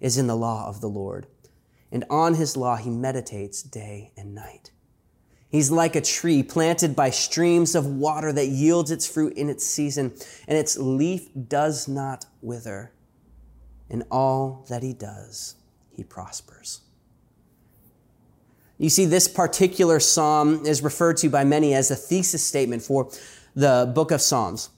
is 0.00 0.16
in 0.16 0.26
the 0.26 0.36
law 0.36 0.66
of 0.66 0.80
the 0.80 0.88
Lord. 0.88 1.26
And 1.92 2.04
on 2.08 2.34
his 2.34 2.56
law 2.56 2.76
he 2.76 2.88
meditates 2.88 3.62
day 3.62 4.12
and 4.16 4.34
night. 4.34 4.72
He's 5.52 5.70
like 5.70 5.94
a 5.94 6.00
tree 6.00 6.42
planted 6.42 6.96
by 6.96 7.10
streams 7.10 7.74
of 7.74 7.84
water 7.84 8.32
that 8.32 8.46
yields 8.46 8.90
its 8.90 9.06
fruit 9.06 9.34
in 9.34 9.50
its 9.50 9.66
season, 9.66 10.14
and 10.48 10.56
its 10.56 10.78
leaf 10.78 11.28
does 11.46 11.86
not 11.86 12.24
wither. 12.40 12.90
In 13.90 14.02
all 14.10 14.64
that 14.70 14.82
he 14.82 14.94
does, 14.94 15.56
he 15.94 16.04
prospers. 16.04 16.80
You 18.78 18.88
see, 18.88 19.04
this 19.04 19.28
particular 19.28 20.00
psalm 20.00 20.64
is 20.64 20.82
referred 20.82 21.18
to 21.18 21.28
by 21.28 21.44
many 21.44 21.74
as 21.74 21.90
a 21.90 21.96
thesis 21.96 22.42
statement 22.42 22.82
for 22.82 23.10
the 23.54 23.92
book 23.94 24.10
of 24.10 24.22
Psalms. 24.22 24.70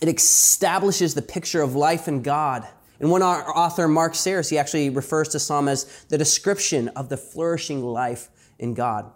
It 0.00 0.08
establishes 0.08 1.14
the 1.14 1.22
picture 1.22 1.60
of 1.60 1.74
life 1.74 2.06
in 2.06 2.22
God. 2.22 2.68
And 3.00 3.10
one 3.10 3.22
our 3.22 3.50
author, 3.56 3.88
Mark 3.88 4.14
Sayers, 4.14 4.48
he 4.48 4.58
actually 4.58 4.90
refers 4.90 5.28
to 5.30 5.40
Psalm 5.40 5.66
as 5.66 6.04
the 6.08 6.16
description 6.16 6.86
of 6.90 7.08
the 7.08 7.16
flourishing 7.16 7.82
life 7.82 8.28
in 8.60 8.74
God. 8.74 9.10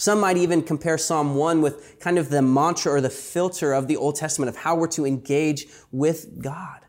Some 0.00 0.20
might 0.20 0.38
even 0.38 0.62
compare 0.62 0.96
Psalm 0.96 1.34
1 1.34 1.60
with 1.60 2.00
kind 2.00 2.16
of 2.16 2.30
the 2.30 2.40
mantra 2.40 2.90
or 2.90 3.02
the 3.02 3.10
filter 3.10 3.74
of 3.74 3.86
the 3.86 3.98
Old 3.98 4.16
Testament 4.16 4.48
of 4.48 4.56
how 4.56 4.74
we're 4.74 4.88
to 4.88 5.04
engage 5.04 5.66
with 5.92 6.40
God. 6.40 6.80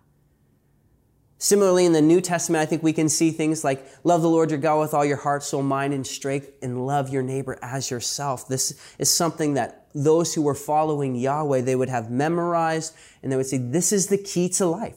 Similarly, 1.38 1.86
in 1.86 1.92
the 1.92 2.02
New 2.02 2.22
Testament, 2.22 2.62
I 2.62 2.66
think 2.66 2.84
we 2.84 2.94
can 2.94 3.10
see 3.10 3.32
things 3.32 3.66
like 3.66 3.86
love 4.06 4.22
the 4.22 4.30
Lord 4.30 4.50
your 4.50 4.62
God 4.62 4.80
with 4.80 4.94
all 4.94 5.04
your 5.04 5.18
heart, 5.18 5.44
soul, 5.44 5.62
mind, 5.62 5.94
and 5.94 6.08
strength, 6.08 6.54
and 6.62 6.88
love 6.88 7.10
your 7.10 7.22
neighbor 7.22 7.60
as 7.62 7.92
yourself. 7.92 8.48
This 8.48 8.80
is 8.98 9.14
something 9.14 9.56
that 9.56 9.90
those 9.94 10.34
who 10.34 10.42
were 10.42 10.56
following 10.56 11.14
Yahweh, 11.14 11.60
they 11.60 11.76
would 11.76 11.90
have 11.90 12.10
memorized, 12.10 12.96
and 13.22 13.30
they 13.30 13.36
would 13.36 13.46
say, 13.46 13.58
this 13.58 13.92
is 13.92 14.08
the 14.08 14.18
key 14.18 14.48
to 14.48 14.66
life. 14.66 14.96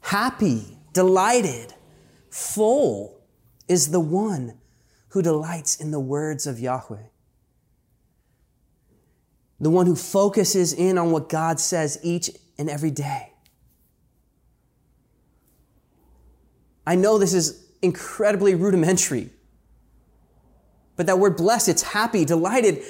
Happy, 0.00 0.78
delighted, 0.94 1.74
full 2.30 3.20
is 3.68 3.90
the 3.90 4.00
one 4.00 4.54
who 5.16 5.22
delights 5.22 5.76
in 5.80 5.92
the 5.92 5.98
words 5.98 6.46
of 6.46 6.60
Yahweh. 6.60 7.04
The 9.58 9.70
one 9.70 9.86
who 9.86 9.96
focuses 9.96 10.74
in 10.74 10.98
on 10.98 11.10
what 11.10 11.30
God 11.30 11.58
says 11.58 11.98
each 12.02 12.28
and 12.58 12.68
every 12.68 12.90
day. 12.90 13.32
I 16.86 16.96
know 16.96 17.16
this 17.16 17.32
is 17.32 17.66
incredibly 17.80 18.54
rudimentary, 18.54 19.30
but 20.96 21.06
that 21.06 21.18
word 21.18 21.38
blessed, 21.38 21.70
it's 21.70 21.82
happy, 21.82 22.26
delighted. 22.26 22.82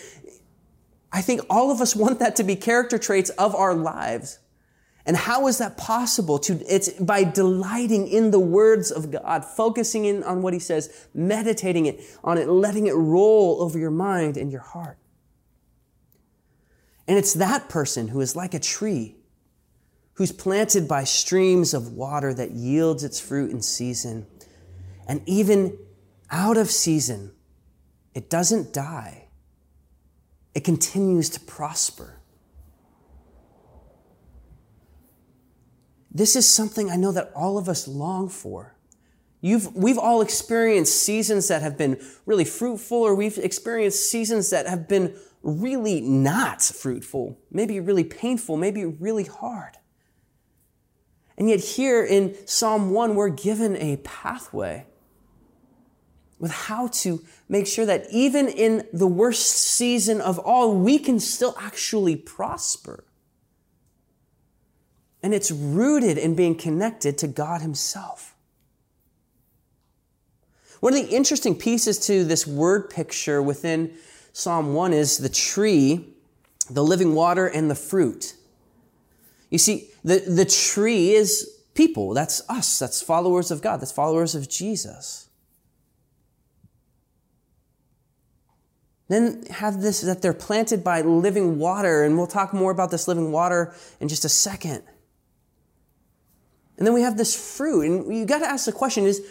I 1.13 1.23
think 1.23 1.43
all 1.49 1.71
of 1.71 1.81
us 1.81 1.95
want 1.95 2.19
that 2.19 2.35
to 2.37 2.43
be 2.43 2.57
character 2.57 2.99
traits 2.99 3.31
of 3.31 3.55
our 3.55 3.73
lives. 3.73 4.41
And 5.07 5.17
how 5.17 5.47
is 5.47 5.59
that 5.59 5.79
possible? 5.79 6.39
To, 6.41 6.61
it's 6.69 6.91
by 6.91 7.23
delighting 7.23 8.09
in 8.09 8.33
the 8.33 8.41
words 8.41 8.91
of 8.91 9.13
God, 9.13 9.45
focusing 9.45 10.05
in 10.05 10.25
on 10.25 10.43
what 10.43 10.53
he 10.53 10.59
says, 10.59 11.07
meditating 11.15 11.87
it 11.87 12.01
on 12.25 12.39
it, 12.39 12.49
letting 12.49 12.89
it 12.89 12.95
roll 12.95 13.63
over 13.63 13.79
your 13.79 13.93
mind 13.93 14.37
and 14.37 14.51
your 14.51 14.63
heart. 14.63 14.99
And 17.07 17.17
it's 17.17 17.35
that 17.35 17.69
person 17.69 18.09
who 18.09 18.21
is 18.21 18.35
like 18.35 18.53
a 18.53 18.59
tree 18.59 19.17
who's 20.15 20.33
planted 20.33 20.89
by 20.89 21.05
streams 21.05 21.73
of 21.73 21.93
water 21.93 22.35
that 22.35 22.51
yields 22.51 23.05
its 23.05 23.21
fruit 23.21 23.51
in 23.51 23.63
season. 23.63 24.27
And 25.07 25.23
even 25.27 25.79
out 26.31 26.57
of 26.57 26.69
season, 26.71 27.33
it 28.15 28.29
doesn't 28.29 28.73
die. 28.73 29.29
It 30.55 30.65
continues 30.65 31.29
to 31.31 31.41
prosper. 31.41 32.16
This 36.17 36.35
is 36.35 36.49
something 36.49 36.91
I 36.91 36.97
know 36.97 37.13
that 37.13 37.31
all 37.35 37.59
of 37.59 37.69
us 37.69 37.87
long 37.87 38.31
for. 38.31 38.75
You've, 39.43 39.77
we've 39.77 39.99
all 39.99 40.23
experienced 40.23 41.03
seasons 41.03 41.49
that 41.49 41.61
have 41.61 41.77
been 41.77 42.01
really 42.25 42.47
fruitful, 42.47 42.97
or 42.97 43.15
we've 43.15 43.37
experienced 43.37 44.11
seasons 44.11 44.49
that 44.49 44.67
have 44.67 44.89
been 44.89 45.15
really 45.43 46.01
not 46.01 46.63
fruitful, 46.63 47.39
maybe 47.51 47.81
really 47.81 48.03
painful, 48.03 48.57
maybe 48.57 48.87
really 48.87 49.25
hard. 49.25 49.77
And 51.37 51.51
yet, 51.51 51.61
here 51.61 52.03
in 52.03 52.35
Psalm 52.47 52.93
1, 52.93 53.15
we're 53.15 53.29
given 53.29 53.77
a 53.77 53.99
pathway 53.99 54.87
with 56.39 56.51
how 56.51 56.89
to 56.89 57.23
make 57.47 57.67
sure 57.67 57.85
that 57.85 58.07
even 58.11 58.49
in 58.49 58.89
the 58.91 59.07
worst 59.07 59.53
season 59.53 60.23
of 60.23 60.39
all, 60.39 60.75
we 60.75 60.99
can 60.99 61.21
still 61.21 61.55
actually 61.61 62.17
prosper. 62.17 63.05
And 65.23 65.35
it's 65.35 65.51
rooted 65.51 66.19
in 66.19 66.35
being 66.35 66.55
connected 66.55 67.19
to 67.19 67.27
God 67.27 67.63
Himself. 67.63 68.35
One 70.81 70.95
of 70.95 71.09
the 71.09 71.15
interesting 71.15 71.55
pieces 71.55 71.99
to 72.07 72.25
this 72.25 72.47
word 72.47 72.91
picture 72.91 73.43
within 73.43 73.95
Psalm 74.33 74.75
1 74.75 74.93
is 74.93 75.19
the 75.19 75.29
tree, 75.29 76.07
the 76.69 76.85
living 76.85 77.15
water, 77.15 77.47
and 77.47 77.71
the 77.71 77.75
fruit. 77.75 78.35
You 79.51 79.59
see, 79.59 79.89
the, 80.05 80.19
the 80.19 80.45
tree 80.45 81.15
is 81.15 81.61
people. 81.75 82.13
That's 82.13 82.43
us. 82.49 82.79
That's 82.79 83.01
followers 83.01 83.51
of 83.51 83.63
God. 83.63 83.81
That's 83.81 83.93
followers 83.93 84.35
of 84.35 84.49
Jesus. 84.49 85.29
Then 89.09 89.45
have 89.51 89.81
this 89.81 90.01
that 90.01 90.21
they're 90.21 90.33
planted 90.33 90.83
by 90.83 91.01
living 91.01 91.59
water, 91.59 92.03
and 92.03 92.17
we'll 92.17 92.27
talk 92.27 92.53
more 92.53 92.73
about 92.73 92.91
this 92.91 93.07
living 93.07 93.31
water 93.31 93.75
in 94.01 94.09
just 94.09 94.25
a 94.25 94.29
second. 94.29 94.83
And 96.77 96.87
then 96.87 96.93
we 96.95 97.03
have 97.03 97.17
this 97.17 97.57
fruit, 97.57 97.83
and 97.83 98.17
you 98.17 98.27
got 98.27 98.41
to 98.41 98.47
ask 98.47 98.67
the 98.67 98.73
question 98.73 99.05
is, 99.05 99.23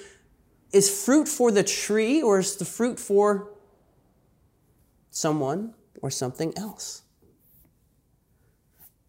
is 0.72 1.04
fruit 1.06 1.28
for 1.28 1.52
the 1.52 1.64
tree 1.64 2.22
or 2.22 2.40
is 2.40 2.56
the 2.56 2.66
fruit 2.66 3.00
for 3.00 3.50
someone 5.10 5.74
or 6.02 6.10
something 6.10 6.58
else? 6.58 7.04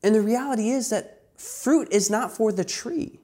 And 0.03 0.15
the 0.15 0.21
reality 0.21 0.71
is 0.71 0.91
that 0.91 1.23
fruit 1.37 1.89
is 1.91 2.11
not 2.11 2.31
for 2.31 2.53
the 2.53 2.65
tree. 2.65 3.19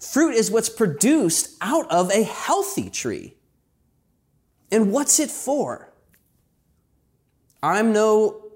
Fruit 0.00 0.34
is 0.34 0.50
what's 0.50 0.70
produced 0.70 1.56
out 1.60 1.88
of 1.90 2.10
a 2.10 2.22
healthy 2.22 2.88
tree. 2.90 3.36
And 4.72 4.90
what's 4.90 5.20
it 5.20 5.30
for? 5.30 5.92
I'm 7.62 7.92
no 7.92 8.46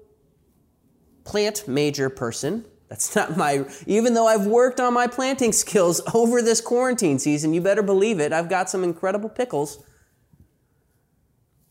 plant 1.23 1.67
major 1.67 2.09
person. 2.09 2.65
That's 2.89 3.15
not 3.15 3.35
my, 3.35 3.65
even 3.87 4.13
though 4.13 4.27
I've 4.27 4.45
worked 4.45 4.79
on 4.79 4.93
my 4.93 5.07
planting 5.07 5.51
skills 5.51 6.01
over 6.13 6.41
this 6.41 6.61
quarantine 6.61 7.19
season, 7.19 7.53
you 7.53 7.61
better 7.61 7.83
believe 7.83 8.19
it. 8.19 8.31
I've 8.31 8.49
got 8.49 8.69
some 8.69 8.83
incredible 8.83 9.29
pickles. 9.29 9.83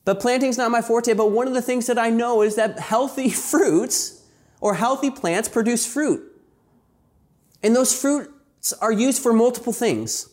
But 0.05 0.21
planting's 0.21 0.59
not 0.59 0.71
my 0.71 0.83
forte, 0.83 1.15
but 1.15 1.31
one 1.31 1.49
of 1.49 1.55
the 1.55 1.63
things 1.63 1.87
that 1.87 1.99
I 1.99 2.11
know 2.11 2.43
is 2.43 2.57
that 2.57 2.79
healthy 2.79 3.31
fruits 3.51 4.23
or 4.61 4.75
healthy 4.75 5.11
plants 5.11 5.49
produce 5.49 5.87
fruit. 5.87 6.31
And 7.63 7.75
those 7.75 7.99
fruits 7.99 8.73
are 8.75 8.93
used 8.93 9.23
for 9.23 9.33
multiple 9.33 9.73
things. 9.73 10.29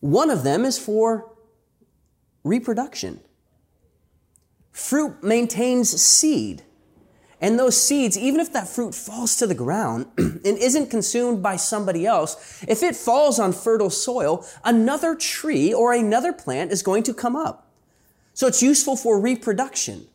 One 0.00 0.30
of 0.30 0.42
them 0.42 0.64
is 0.64 0.78
for 0.78 1.32
reproduction. 2.44 3.20
Fruit 4.72 5.22
maintains 5.22 5.90
seed. 6.00 6.62
And 7.42 7.58
those 7.58 7.76
seeds, 7.76 8.16
even 8.16 8.38
if 8.38 8.52
that 8.52 8.68
fruit 8.68 8.94
falls 8.94 9.34
to 9.36 9.48
the 9.48 9.54
ground 9.54 10.06
and 10.16 10.46
isn't 10.46 10.90
consumed 10.90 11.42
by 11.42 11.56
somebody 11.56 12.06
else, 12.06 12.62
if 12.68 12.84
it 12.84 12.94
falls 12.94 13.40
on 13.40 13.52
fertile 13.52 13.90
soil, 13.90 14.46
another 14.64 15.16
tree 15.16 15.74
or 15.74 15.92
another 15.92 16.32
plant 16.32 16.70
is 16.70 16.82
going 16.84 17.02
to 17.02 17.12
come 17.12 17.34
up. 17.34 17.68
So 18.32 18.46
it's 18.46 18.62
useful 18.62 18.94
for 18.94 19.18
reproduction. 19.20 20.06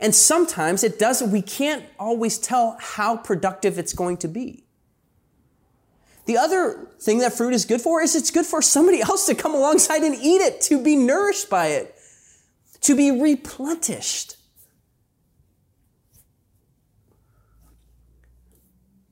And 0.00 0.12
sometimes 0.12 0.82
it 0.82 0.98
doesn't, 0.98 1.30
we 1.30 1.40
can't 1.40 1.84
always 1.96 2.38
tell 2.38 2.76
how 2.80 3.16
productive 3.16 3.78
it's 3.78 3.92
going 3.92 4.16
to 4.18 4.28
be. 4.28 4.64
The 6.26 6.38
other 6.38 6.88
thing 7.00 7.18
that 7.18 7.34
fruit 7.34 7.54
is 7.54 7.64
good 7.64 7.80
for 7.80 8.02
is 8.02 8.16
it's 8.16 8.32
good 8.32 8.46
for 8.46 8.60
somebody 8.60 9.00
else 9.00 9.26
to 9.26 9.34
come 9.36 9.54
alongside 9.54 10.02
and 10.02 10.16
eat 10.16 10.40
it, 10.40 10.60
to 10.62 10.82
be 10.82 10.96
nourished 10.96 11.48
by 11.48 11.68
it, 11.68 11.94
to 12.80 12.96
be 12.96 13.12
replenished. 13.12 14.38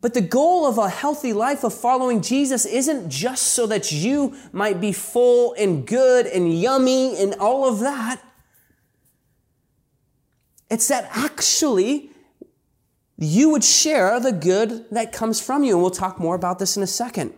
But 0.03 0.15
the 0.15 0.21
goal 0.21 0.67
of 0.67 0.79
a 0.79 0.89
healthy 0.89 1.33
life 1.33 1.63
of 1.63 1.73
following 1.73 2.23
Jesus 2.23 2.67
isn't 2.67 3.09
just 3.09 3.53
so 3.55 3.67
that 3.69 3.93
you 3.93 4.35
might 4.53 4.81
be 4.81 4.93
full 4.93 5.55
and 5.57 5.87
good 5.87 6.27
and 6.27 6.53
yummy 6.53 7.17
and 7.17 7.35
all 7.37 7.69
of 7.69 7.79
that. 7.79 8.21
It's 10.69 10.89
that 10.89 11.09
actually 11.13 12.11
you 13.17 13.51
would 13.51 13.63
share 13.63 14.19
the 14.19 14.33
good 14.33 14.91
that 14.91 15.13
comes 15.13 15.41
from 15.41 15.63
you. 15.63 15.75
And 15.75 15.83
we'll 15.83 15.93
talk 15.93 16.19
more 16.19 16.35
about 16.35 16.59
this 16.59 16.77
in 16.77 16.83
a 16.83 16.87
second. 16.89 17.33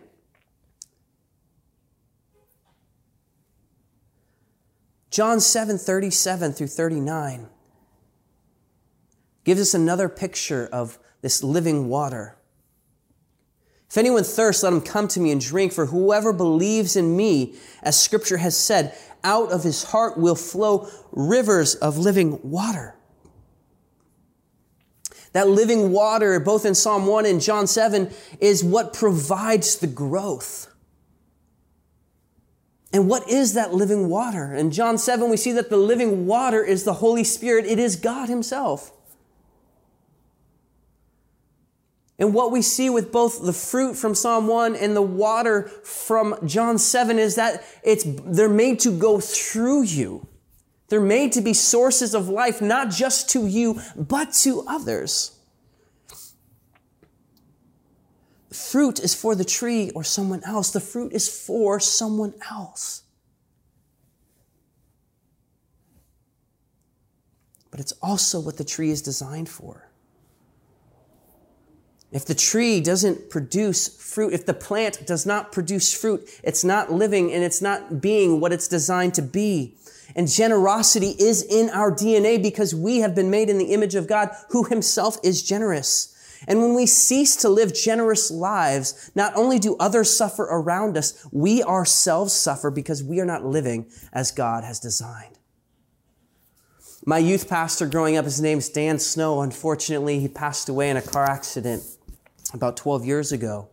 John 5.11 5.39
7 5.39 5.77
37 5.77 6.51
through 6.53 6.67
39 6.67 7.47
gives 9.43 9.61
us 9.61 9.75
another 9.75 10.09
picture 10.09 10.67
of 10.73 10.97
this 11.21 11.43
living 11.43 11.89
water. 11.89 12.37
If 13.89 13.97
anyone 13.97 14.23
thirsts, 14.23 14.63
let 14.63 14.73
him 14.73 14.81
come 14.81 15.07
to 15.09 15.19
me 15.19 15.31
and 15.31 15.39
drink, 15.39 15.71
for 15.71 15.85
whoever 15.85 16.33
believes 16.33 16.95
in 16.95 17.15
me, 17.15 17.55
as 17.83 17.99
scripture 17.99 18.37
has 18.37 18.57
said, 18.57 18.95
out 19.23 19.51
of 19.51 19.63
his 19.63 19.83
heart 19.83 20.17
will 20.17 20.35
flow 20.35 20.89
rivers 21.11 21.75
of 21.75 21.97
living 21.97 22.39
water. 22.43 22.95
That 25.33 25.49
living 25.49 25.91
water, 25.91 26.39
both 26.39 26.65
in 26.65 26.75
Psalm 26.75 27.07
1 27.07 27.25
and 27.25 27.41
John 27.41 27.67
7, 27.67 28.09
is 28.39 28.63
what 28.63 28.93
provides 28.93 29.77
the 29.77 29.87
growth. 29.87 30.67
And 32.93 33.09
what 33.09 33.29
is 33.29 33.53
that 33.55 33.73
living 33.73 34.07
water? 34.07 34.55
In 34.55 34.71
John 34.71 34.97
7, 34.97 35.29
we 35.29 35.35
see 35.35 35.51
that 35.51 35.69
the 35.69 35.75
living 35.75 36.25
water 36.25 36.63
is 36.63 36.85
the 36.85 36.93
Holy 36.93 37.25
Spirit, 37.25 37.65
it 37.65 37.79
is 37.79 37.97
God 37.97 38.29
Himself. 38.29 38.93
And 42.17 42.33
what 42.33 42.51
we 42.51 42.61
see 42.61 42.89
with 42.89 43.11
both 43.11 43.43
the 43.43 43.53
fruit 43.53 43.95
from 43.95 44.15
Psalm 44.15 44.47
1 44.47 44.75
and 44.75 44.95
the 44.95 45.01
water 45.01 45.63
from 45.83 46.37
John 46.45 46.77
7 46.77 47.19
is 47.19 47.35
that 47.35 47.63
it's, 47.83 48.05
they're 48.05 48.47
made 48.47 48.79
to 48.81 48.97
go 48.97 49.19
through 49.19 49.83
you. 49.83 50.27
They're 50.87 51.01
made 51.01 51.33
to 51.33 51.41
be 51.41 51.53
sources 51.53 52.13
of 52.13 52.29
life, 52.29 52.61
not 52.61 52.89
just 52.89 53.29
to 53.31 53.47
you, 53.47 53.81
but 53.95 54.33
to 54.43 54.63
others. 54.67 55.35
fruit 58.55 58.99
is 58.99 59.13
for 59.13 59.35
the 59.35 59.45
tree 59.45 59.91
or 59.91 60.03
someone 60.03 60.43
else. 60.43 60.71
The 60.71 60.79
fruit 60.79 61.13
is 61.13 61.27
for 61.27 61.79
someone 61.79 62.33
else. 62.49 63.03
But 67.69 67.79
it's 67.79 67.93
also 68.01 68.39
what 68.39 68.57
the 68.57 68.63
tree 68.63 68.89
is 68.89 69.01
designed 69.01 69.49
for. 69.49 69.84
If 72.11 72.25
the 72.25 72.35
tree 72.35 72.79
doesn't 72.81 73.29
produce 73.29 73.87
fruit, 73.87 74.33
if 74.33 74.45
the 74.45 74.53
plant 74.53 75.05
does 75.05 75.25
not 75.25 75.51
produce 75.51 75.93
fruit, 75.93 76.29
it's 76.43 76.63
not 76.63 76.91
living 76.91 77.31
and 77.31 77.43
it's 77.43 77.61
not 77.61 78.01
being 78.01 78.39
what 78.39 78.53
it's 78.53 78.67
designed 78.67 79.13
to 79.15 79.21
be. 79.21 79.75
And 80.15 80.29
generosity 80.29 81.15
is 81.19 81.43
in 81.43 81.69
our 81.71 81.91
DNA 81.91 82.41
because 82.41 82.73
we 82.73 82.99
have 82.99 83.15
been 83.15 83.29
made 83.29 83.49
in 83.49 83.57
the 83.57 83.73
image 83.73 83.95
of 83.95 84.07
God 84.07 84.29
who 84.49 84.63
himself 84.63 85.17
is 85.23 85.43
generous. 85.43 86.15
And 86.47 86.61
when 86.61 86.73
we 86.73 86.85
cease 86.85 87.35
to 87.37 87.49
live 87.49 87.73
generous 87.73 88.29
lives, 88.29 89.11
not 89.15 89.35
only 89.35 89.59
do 89.59 89.75
others 89.77 90.15
suffer 90.15 90.43
around 90.43 90.97
us, 90.97 91.27
we 91.31 91.63
ourselves 91.63 92.33
suffer 92.33 92.69
because 92.69 93.03
we 93.03 93.19
are 93.19 93.25
not 93.25 93.45
living 93.45 93.87
as 94.13 94.31
God 94.31 94.63
has 94.63 94.79
designed. 94.79 95.34
My 97.07 97.19
youth 97.19 97.47
pastor 97.47 97.85
growing 97.85 98.17
up, 98.17 98.25
his 98.25 98.41
name's 98.41 98.67
Dan 98.67 98.97
Snow. 98.97 99.41
Unfortunately, 99.41 100.19
he 100.19 100.27
passed 100.27 100.69
away 100.69 100.89
in 100.89 100.97
a 100.97 101.03
car 101.03 101.23
accident 101.23 101.83
about 102.51 102.77
12 102.77 103.05
years 103.05 103.31
ago, 103.31 103.69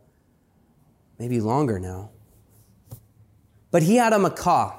maybe 1.19 1.41
longer 1.41 1.79
now. 1.79 2.11
But 3.71 3.85
he 3.85 3.97
had 3.97 4.13
a 4.13 4.19
macaw, 4.19 4.79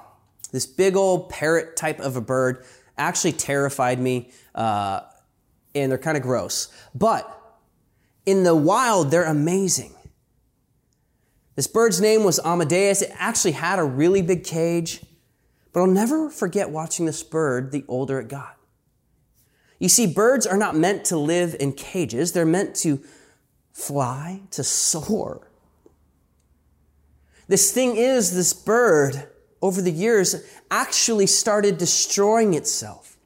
this 0.52 0.68
big 0.68 0.96
old 0.96 1.30
parrot 1.30 1.76
type 1.76 2.00
of 2.00 2.16
a 2.16 2.22
bird, 2.22 2.64
actually 2.96 3.32
terrified 3.32 4.00
me, 4.00 4.30
uh, 4.54 5.02
and 5.74 5.92
they're 5.92 5.98
kind 5.98 6.16
of 6.16 6.22
gross. 6.22 6.72
But 6.94 7.28
in 8.28 8.44
the 8.44 8.54
wild, 8.54 9.10
they're 9.10 9.24
amazing. 9.24 9.96
This 11.56 11.66
bird's 11.66 12.00
name 12.00 12.24
was 12.24 12.40
Amadeus. 12.46 13.02
It 13.02 13.12
actually 13.16 13.54
had 13.54 13.80
a 13.80 13.84
really 13.84 14.22
big 14.22 14.44
cage, 14.44 15.02
but 15.74 15.82
I'll 15.82 15.88
never 15.88 16.30
forget 16.30 16.70
watching 16.70 17.06
this 17.06 17.24
bird 17.24 17.72
the 17.72 17.84
older 17.88 18.20
it 18.20 18.30
got. 18.30 18.58
You 19.80 19.89
see, 19.89 20.08
birds 20.08 20.48
are 20.48 20.56
not 20.56 20.75
meant 20.75 21.03
to 21.06 21.18
live 21.18 21.56
in 21.60 21.74
cages, 21.74 22.32
they're 22.32 22.46
meant 22.46 22.75
to 22.77 23.01
fly, 23.74 24.42
to 24.51 24.63
soar. 24.63 25.50
This 27.48 27.72
thing 27.72 27.98
is, 27.98 28.34
this 28.34 28.53
bird 28.53 29.27
over 29.62 29.82
the 29.82 29.92
years 29.92 30.48
actually 30.72 31.27
started 31.27 31.77
destroying 31.77 32.53
itself. 32.53 33.18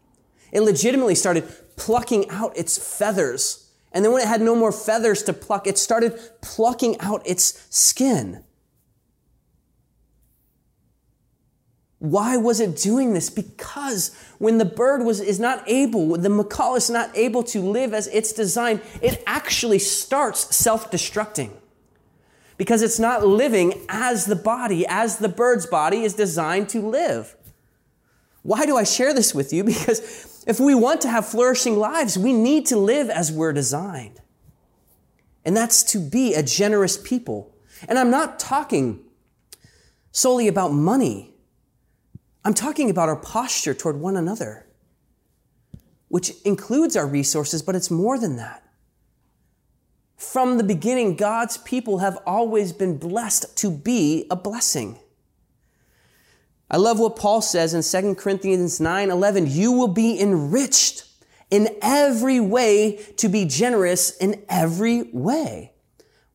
It 0.52 0.62
legitimately 0.62 1.16
started 1.16 1.44
plucking 1.76 2.30
out 2.30 2.58
its 2.58 2.78
feathers 2.78 3.68
and 3.98 4.04
then 4.04 4.12
when 4.14 4.22
it 4.22 4.28
had 4.28 4.42
no 4.42 4.56
more 4.56 4.72
feathers 4.72 5.24
to 5.24 5.34
pluck, 5.34 5.66
it 5.66 5.78
started 5.78 6.20
plucking 6.42 7.00
out 7.00 7.26
its 7.26 7.66
skin. 7.76 8.44
Why 12.00 12.38
was 12.38 12.60
it 12.60 12.76
doing 12.76 13.14
this? 13.14 13.30
Because 13.30 14.16
when 14.38 14.60
the 14.60 14.66
bird 14.66 15.04
was, 15.04 15.20
is 15.20 15.40
not 15.40 15.64
able, 15.68 16.16
the 16.18 16.30
macaw 16.30 16.76
is 16.76 16.90
not 16.90 17.10
able 17.16 17.44
to 17.44 17.60
live 17.60 17.94
as 17.94 18.08
it's 18.08 18.32
designed, 18.32 18.82
it 19.02 19.24
actually 19.26 19.80
starts 19.80 20.56
self-destructing. 20.56 21.52
Because 22.56 22.82
it's 22.82 23.00
not 23.00 23.26
living 23.26 23.86
as 23.90 24.26
the 24.26 24.36
body, 24.36 24.86
as 24.88 25.18
the 25.18 25.30
bird's 25.30 25.66
body 25.66 26.04
is 26.04 26.14
designed 26.14 26.70
to 26.70 26.82
live. 26.82 27.36
Why 28.44 28.66
do 28.66 28.78
I 28.78 28.84
share 28.84 29.14
this 29.14 29.34
with 29.34 29.52
you? 29.52 29.64
Because 29.68 30.44
if 30.48 30.60
we 30.60 30.74
want 30.74 31.02
to 31.02 31.10
have 31.10 31.28
flourishing 31.28 31.76
lives, 31.76 32.18
we 32.18 32.32
need 32.32 32.68
to 32.68 32.78
live 32.78 33.10
as 33.10 33.32
we're 33.32 33.52
designed. 33.54 34.22
And 35.44 35.58
that's 35.58 35.84
to 35.92 36.00
be 36.00 36.34
a 36.34 36.42
generous 36.44 36.98
people. 36.98 37.54
And 37.88 38.00
I'm 38.00 38.10
not 38.10 38.40
talking 38.40 39.04
solely 40.12 40.48
about 40.48 40.72
money. 40.72 41.34
I'm 42.48 42.54
talking 42.54 42.90
about 42.90 43.10
our 43.10 43.18
posture 43.18 43.74
toward 43.74 44.00
one 44.00 44.16
another, 44.16 44.66
which 46.08 46.32
includes 46.46 46.96
our 46.96 47.06
resources, 47.06 47.62
but 47.62 47.76
it's 47.76 47.92
more 47.92 48.18
than 48.18 48.38
that. 48.38 48.64
From 50.16 50.58
the 50.58 50.64
beginning, 50.64 51.18
God's 51.18 51.58
people 51.58 51.98
have 51.98 52.18
always 52.26 52.72
been 52.72 53.00
blessed 53.00 53.58
to 53.58 53.70
be 53.70 54.28
a 54.32 54.38
blessing. 54.38 54.98
I 56.72 56.78
love 56.78 57.00
what 57.00 57.18
Paul 57.18 57.42
says 57.42 57.74
in 57.74 57.84
2 57.84 58.16
Corinthians 58.16 58.80
9 58.80 59.12
11. 59.12 59.48
You 59.48 59.74
will 59.74 59.90
be 59.90 60.18
enriched 60.18 61.04
in 61.52 61.76
every 61.82 62.40
way 62.40 63.06
to 63.18 63.28
be 63.28 63.44
generous 63.44 64.16
in 64.16 64.42
every 64.48 65.04
way, 65.12 65.74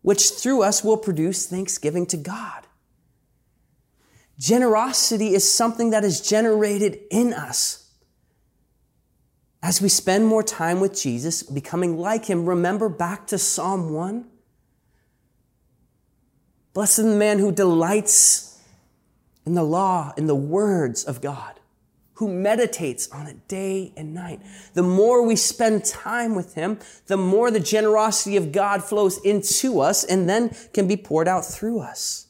which 0.03 0.33
through 0.33 0.63
us 0.63 0.85
will 0.85 0.99
produce 0.99 1.47
thanksgiving 1.47 2.05
to 2.05 2.19
God. 2.19 2.67
Generosity 4.43 5.35
is 5.35 5.49
something 5.49 5.91
that 5.91 6.03
is 6.03 6.21
generated 6.21 6.99
in 7.13 7.33
us. 7.33 7.93
As 9.63 9.81
we 9.81 9.89
spend 9.89 10.27
more 10.27 10.43
time 10.43 10.81
with 10.81 11.01
Jesus, 11.01 11.45
becoming 11.45 11.97
like 11.97 12.25
him, 12.25 12.45
remember 12.45 12.89
back 12.89 13.29
to 13.29 13.39
Psalm 13.39 13.93
1. 13.93 14.27
Blessed 16.75 16.97
the 16.97 17.15
man 17.15 17.39
who 17.39 17.53
delights 17.53 18.59
in 19.47 19.55
the 19.55 19.63
law, 19.63 20.13
in 20.17 20.27
the 20.27 20.35
words 20.35 21.05
of 21.05 21.21
God, 21.21 21.61
who 22.15 22.27
meditates 22.27 23.09
on 23.13 23.29
it 23.29 23.47
day 23.47 23.93
and 23.97 24.13
night. 24.13 24.41
The 24.75 24.83
more 24.83 25.25
we 25.25 25.37
spend 25.37 25.85
time 25.85 26.35
with 26.35 26.55
Him, 26.55 26.81
the 27.07 27.17
more 27.17 27.53
the 27.53 27.61
generosity 27.61 28.37
of 28.37 28.51
God 28.51 28.83
flows 28.83 29.19
into 29.19 29.79
us 29.79 30.03
and 30.03 30.29
then 30.29 30.53
can 30.75 30.89
be 30.89 30.97
poured 30.97 31.29
out 31.29 31.45
through 31.45 31.79
us. 31.79 32.27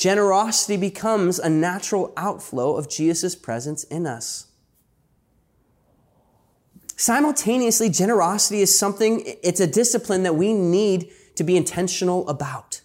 Generosity 0.00 0.78
becomes 0.78 1.38
a 1.38 1.50
natural 1.50 2.14
outflow 2.16 2.74
of 2.74 2.88
Jesus' 2.88 3.36
presence 3.36 3.84
in 3.84 4.06
us. 4.06 4.46
Simultaneously, 6.96 7.90
generosity 7.90 8.62
is 8.62 8.78
something, 8.78 9.22
it's 9.42 9.60
a 9.60 9.66
discipline 9.66 10.22
that 10.22 10.34
we 10.36 10.54
need 10.54 11.10
to 11.34 11.44
be 11.44 11.54
intentional 11.54 12.26
about 12.30 12.80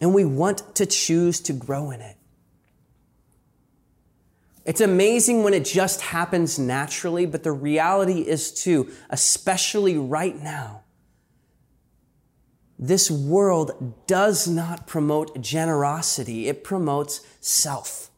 and 0.00 0.12
we 0.12 0.24
want 0.24 0.74
to 0.74 0.84
choose 0.84 1.38
to 1.42 1.52
grow 1.52 1.92
in 1.92 2.00
it. 2.00 2.16
It's 4.64 4.80
amazing 4.80 5.44
when 5.44 5.54
it 5.54 5.64
just 5.64 6.00
happens 6.00 6.58
naturally, 6.58 7.26
but 7.26 7.44
the 7.44 7.52
reality 7.52 8.22
is 8.22 8.52
too, 8.52 8.90
especially 9.10 9.96
right 9.96 10.36
now, 10.42 10.82
this 12.78 13.10
world 13.10 13.94
does 14.06 14.46
not 14.46 14.86
promote 14.86 15.40
generosity. 15.40 16.48
It 16.48 16.62
promotes 16.62 17.26
self. 17.40 18.10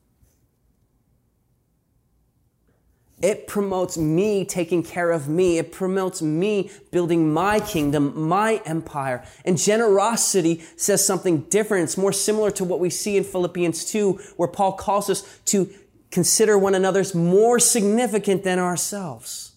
It 3.21 3.49
promotes 3.49 3.99
me 3.99 4.45
taking 4.45 4.85
care 4.85 5.11
of 5.11 5.29
me. 5.29 5.59
It 5.59 5.73
promotes 5.73 6.23
me 6.23 6.71
building 6.93 7.33
my 7.33 7.59
kingdom, 7.59 8.29
my 8.29 8.61
empire. 8.65 9.25
And 9.45 9.59
generosity 9.59 10.63
says 10.77 11.05
something 11.05 11.41
different. 11.43 11.85
It's 11.85 11.99
more 11.99 12.13
similar 12.13 12.51
to 12.53 12.65
what 12.65 12.79
we 12.79 12.91
see 12.91 13.17
in 13.17 13.25
Philippians 13.25 13.91
2, 13.91 14.13
where 14.37 14.49
Paul 14.49 14.73
calls 14.73 15.11
us 15.11 15.41
to 15.47 15.69
consider 16.11 16.57
one 16.57 16.75
another's 16.75 17.15
more 17.15 17.59
significant 17.59 18.45
than 18.45 18.59
ourselves, 18.61 19.53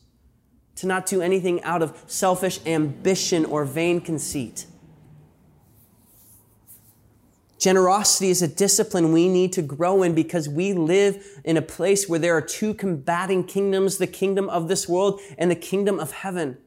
to 0.75 0.87
not 0.87 1.05
do 1.05 1.21
anything 1.21 1.61
out 1.63 1.83
of 1.83 2.03
selfish 2.07 2.59
ambition 2.65 3.45
or 3.45 3.63
vain 3.63 4.01
conceit. 4.01 4.65
Generosity 7.61 8.31
is 8.31 8.41
a 8.41 8.47
discipline 8.47 9.11
we 9.11 9.29
need 9.29 9.53
to 9.53 9.61
grow 9.61 10.01
in 10.01 10.15
because 10.15 10.49
we 10.49 10.73
live 10.73 11.23
in 11.43 11.57
a 11.57 11.61
place 11.61 12.09
where 12.09 12.17
there 12.17 12.35
are 12.35 12.41
two 12.41 12.73
combating 12.73 13.43
kingdoms, 13.43 13.99
the 13.99 14.07
kingdom 14.07 14.49
of 14.49 14.67
this 14.67 14.89
world 14.89 15.21
and 15.37 15.51
the 15.51 15.55
kingdom 15.55 15.99
of 15.99 16.11
heaven. 16.11 16.57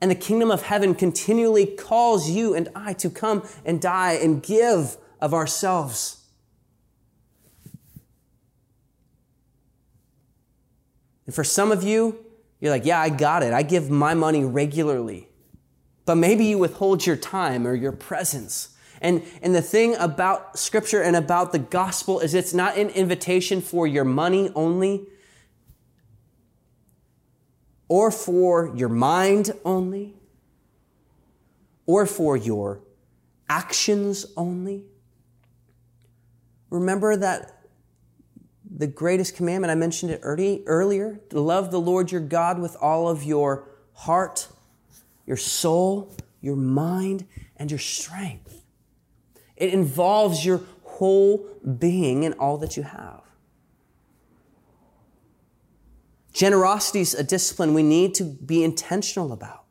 And 0.00 0.08
the 0.08 0.14
kingdom 0.14 0.52
of 0.52 0.62
heaven 0.62 0.94
continually 0.94 1.66
calls 1.66 2.30
you 2.30 2.54
and 2.54 2.68
I 2.76 2.92
to 2.92 3.10
come 3.10 3.44
and 3.64 3.82
die 3.82 4.12
and 4.12 4.40
give 4.40 4.96
of 5.20 5.34
ourselves. 5.34 6.24
And 11.26 11.34
for 11.34 11.42
some 11.42 11.72
of 11.72 11.82
you, 11.82 12.24
you're 12.60 12.70
like, 12.70 12.84
yeah, 12.84 13.00
I 13.00 13.08
got 13.08 13.42
it. 13.42 13.52
I 13.52 13.64
give 13.64 13.90
my 13.90 14.14
money 14.14 14.44
regularly. 14.44 15.26
But 16.06 16.14
maybe 16.14 16.44
you 16.44 16.58
withhold 16.58 17.04
your 17.04 17.16
time 17.16 17.66
or 17.66 17.74
your 17.74 17.90
presence 17.90 18.76
and, 19.00 19.22
and 19.42 19.54
the 19.54 19.62
thing 19.62 19.94
about 19.96 20.58
scripture 20.58 21.02
and 21.02 21.16
about 21.16 21.52
the 21.52 21.58
gospel 21.58 22.20
is 22.20 22.34
it's 22.34 22.54
not 22.54 22.76
an 22.76 22.88
invitation 22.90 23.60
for 23.60 23.86
your 23.86 24.04
money 24.04 24.50
only 24.54 25.06
or 27.88 28.10
for 28.10 28.72
your 28.76 28.88
mind 28.88 29.52
only 29.64 30.14
or 31.86 32.06
for 32.06 32.36
your 32.36 32.80
actions 33.48 34.26
only. 34.36 34.84
Remember 36.70 37.16
that 37.16 37.54
the 38.70 38.86
greatest 38.86 39.34
commandment, 39.34 39.70
I 39.70 39.74
mentioned 39.74 40.12
it 40.12 40.20
earlier, 40.22 41.20
love 41.32 41.70
the 41.70 41.80
Lord 41.80 42.12
your 42.12 42.20
God 42.20 42.60
with 42.60 42.76
all 42.80 43.08
of 43.08 43.24
your 43.24 43.68
heart, 43.94 44.48
your 45.24 45.38
soul, 45.38 46.14
your 46.42 46.56
mind, 46.56 47.26
and 47.56 47.70
your 47.70 47.80
strength. 47.80 48.62
It 49.58 49.74
involves 49.74 50.44
your 50.44 50.62
whole 50.84 51.46
being 51.78 52.24
and 52.24 52.34
all 52.36 52.56
that 52.58 52.76
you 52.76 52.84
have. 52.84 53.22
Generosity 56.32 57.00
is 57.00 57.14
a 57.14 57.24
discipline 57.24 57.74
we 57.74 57.82
need 57.82 58.14
to 58.14 58.24
be 58.24 58.62
intentional 58.62 59.32
about. 59.32 59.64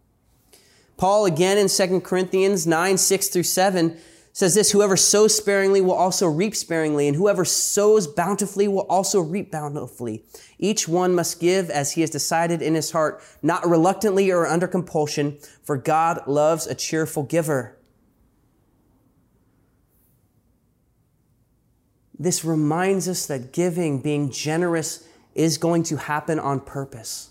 Paul, 0.97 1.25
again 1.25 1.57
in 1.57 1.69
2 1.69 2.01
Corinthians 2.01 2.67
9, 2.67 2.97
6 2.97 3.27
through 3.29 3.43
7, 3.43 3.97
says 4.33 4.53
this 4.53 4.71
Whoever 4.71 4.97
sows 4.97 5.35
sparingly 5.35 5.79
will 5.79 5.93
also 5.93 6.27
reap 6.27 6.55
sparingly, 6.55 7.07
and 7.07 7.15
whoever 7.15 7.45
sows 7.45 8.05
bountifully 8.05 8.67
will 8.67 8.85
also 8.89 9.21
reap 9.21 9.51
bountifully. 9.51 10.25
Each 10.59 10.87
one 10.87 11.15
must 11.15 11.39
give 11.39 11.69
as 11.69 11.93
he 11.93 12.01
has 12.01 12.09
decided 12.09 12.61
in 12.61 12.75
his 12.75 12.91
heart, 12.91 13.23
not 13.41 13.67
reluctantly 13.67 14.29
or 14.31 14.45
under 14.45 14.67
compulsion, 14.67 15.37
for 15.63 15.77
God 15.77 16.27
loves 16.27 16.67
a 16.67 16.75
cheerful 16.75 17.23
giver. 17.23 17.76
This 22.19 22.43
reminds 22.43 23.07
us 23.07 23.25
that 23.27 23.53
giving, 23.53 23.99
being 23.99 24.31
generous, 24.31 25.07
is 25.35 25.57
going 25.57 25.83
to 25.83 25.97
happen 25.97 26.39
on 26.39 26.59
purpose. 26.59 27.29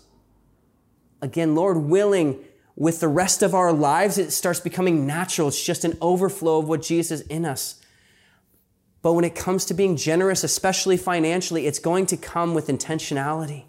Again, 1.21 1.55
Lord 1.55 1.77
willing, 1.77 2.43
with 2.75 2.99
the 2.99 3.07
rest 3.07 3.41
of 3.41 3.55
our 3.55 3.73
lives, 3.73 4.17
it 4.17 4.31
starts 4.31 4.59
becoming 4.59 5.07
natural. 5.07 5.47
It's 5.47 5.63
just 5.63 5.83
an 5.83 5.97
overflow 5.99 6.59
of 6.59 6.69
what 6.69 6.83
Jesus 6.83 7.21
is 7.21 7.27
in 7.27 7.43
us. 7.43 7.81
But 9.01 9.13
when 9.13 9.25
it 9.25 9.35
comes 9.35 9.65
to 9.65 9.73
being 9.73 9.97
generous, 9.97 10.43
especially 10.43 10.95
financially, 10.95 11.65
it's 11.65 11.79
going 11.79 12.05
to 12.07 12.17
come 12.17 12.53
with 12.53 12.67
intentionality. 12.67 13.65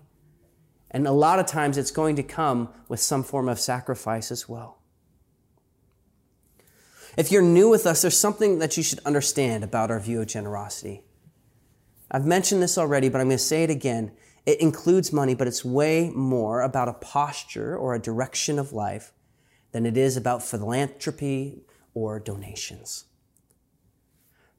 And 0.91 1.07
a 1.07 1.13
lot 1.13 1.39
of 1.39 1.47
times 1.47 1.79
it's 1.79 1.91
going 1.91 2.17
to 2.17 2.23
come 2.23 2.69
with 2.89 3.01
some 3.01 3.23
form 3.23 3.49
of 3.49 3.59
sacrifice 3.59 4.31
as 4.31 4.49
well. 4.49 4.79
If 7.17 7.33
you're 7.33 7.43
new 7.43 7.69
with 7.69 7.87
us, 7.87 8.03
there's 8.03 8.17
something 8.17 8.59
that 8.59 8.77
you 8.77 8.83
should 8.83 9.01
understand 9.01 9.65
about 9.65 9.91
our 9.91 10.01
view 10.01 10.21
of 10.21 10.29
generosity. 10.29 11.03
I've 12.11 12.27
mentioned 12.27 12.63
this 12.63 12.79
already, 12.79 13.09
but 13.09 13.21
I'm 13.21 13.29
going 13.29 13.39
to 13.39 13.45
say 13.45 13.65
it 13.65 13.71
again. 13.71 14.13
It 14.47 14.61
includes 14.61 15.13
money, 15.13 15.35
but 15.35 15.47
it's 15.47 15.65
way 15.65 16.11
more 16.11 16.63
about 16.63 16.89
a 16.89 16.95
posture 16.95 17.77
or 17.77 17.95
a 17.95 17.99
direction 17.99 18.59
of 18.59 18.73
life 18.73 19.13
than 19.73 19.85
it 19.85 19.97
is 19.97 20.17
about 20.17 20.43
philanthropy 20.43 21.63
or 21.93 22.19
donations. 22.19 23.05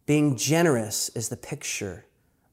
Being 0.06 0.36
generous 0.36 1.10
is 1.10 1.30
the 1.30 1.38
picture 1.38 2.06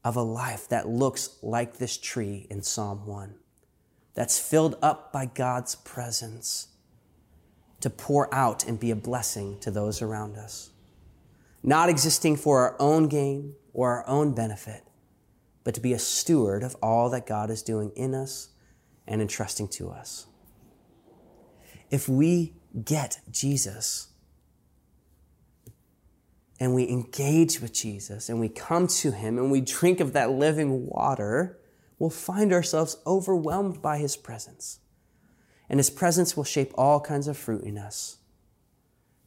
of 0.03 0.15
a 0.15 0.21
life 0.21 0.69
that 0.69 0.87
looks 0.87 1.37
like 1.41 1.77
this 1.77 1.97
tree 1.97 2.47
in 2.49 2.63
Psalm 2.63 3.05
1, 3.05 3.35
that's 4.13 4.39
filled 4.39 4.77
up 4.81 5.11
by 5.11 5.25
God's 5.25 5.75
presence 5.75 6.69
to 7.81 7.89
pour 7.89 8.33
out 8.33 8.65
and 8.65 8.79
be 8.79 8.89
a 8.89 8.95
blessing 8.95 9.59
to 9.59 9.69
those 9.69 10.01
around 10.01 10.37
us. 10.37 10.69
Not 11.61 11.89
existing 11.89 12.37
for 12.37 12.59
our 12.61 12.75
own 12.79 13.09
gain 13.09 13.55
or 13.73 13.91
our 13.91 14.07
own 14.07 14.33
benefit, 14.33 14.86
but 15.67 15.73
to 15.73 15.81
be 15.81 15.91
a 15.91 15.99
steward 15.99 16.63
of 16.63 16.77
all 16.81 17.09
that 17.09 17.25
God 17.25 17.49
is 17.49 17.61
doing 17.61 17.91
in 17.93 18.15
us 18.15 18.51
and 19.05 19.21
entrusting 19.21 19.67
to 19.67 19.89
us. 19.89 20.27
If 21.91 22.07
we 22.07 22.53
get 22.85 23.19
Jesus 23.29 24.07
and 26.57 26.73
we 26.73 26.87
engage 26.87 27.59
with 27.59 27.73
Jesus 27.73 28.29
and 28.29 28.39
we 28.39 28.47
come 28.47 28.87
to 28.87 29.11
Him 29.11 29.37
and 29.37 29.51
we 29.51 29.59
drink 29.59 29.99
of 29.99 30.13
that 30.13 30.31
living 30.31 30.87
water, 30.87 31.59
we'll 31.99 32.11
find 32.11 32.53
ourselves 32.53 32.95
overwhelmed 33.05 33.81
by 33.81 33.97
His 33.97 34.15
presence. 34.15 34.79
And 35.67 35.81
His 35.81 35.89
presence 35.89 36.37
will 36.37 36.45
shape 36.45 36.71
all 36.77 37.01
kinds 37.01 37.27
of 37.27 37.35
fruit 37.35 37.65
in 37.65 37.77
us, 37.77 38.19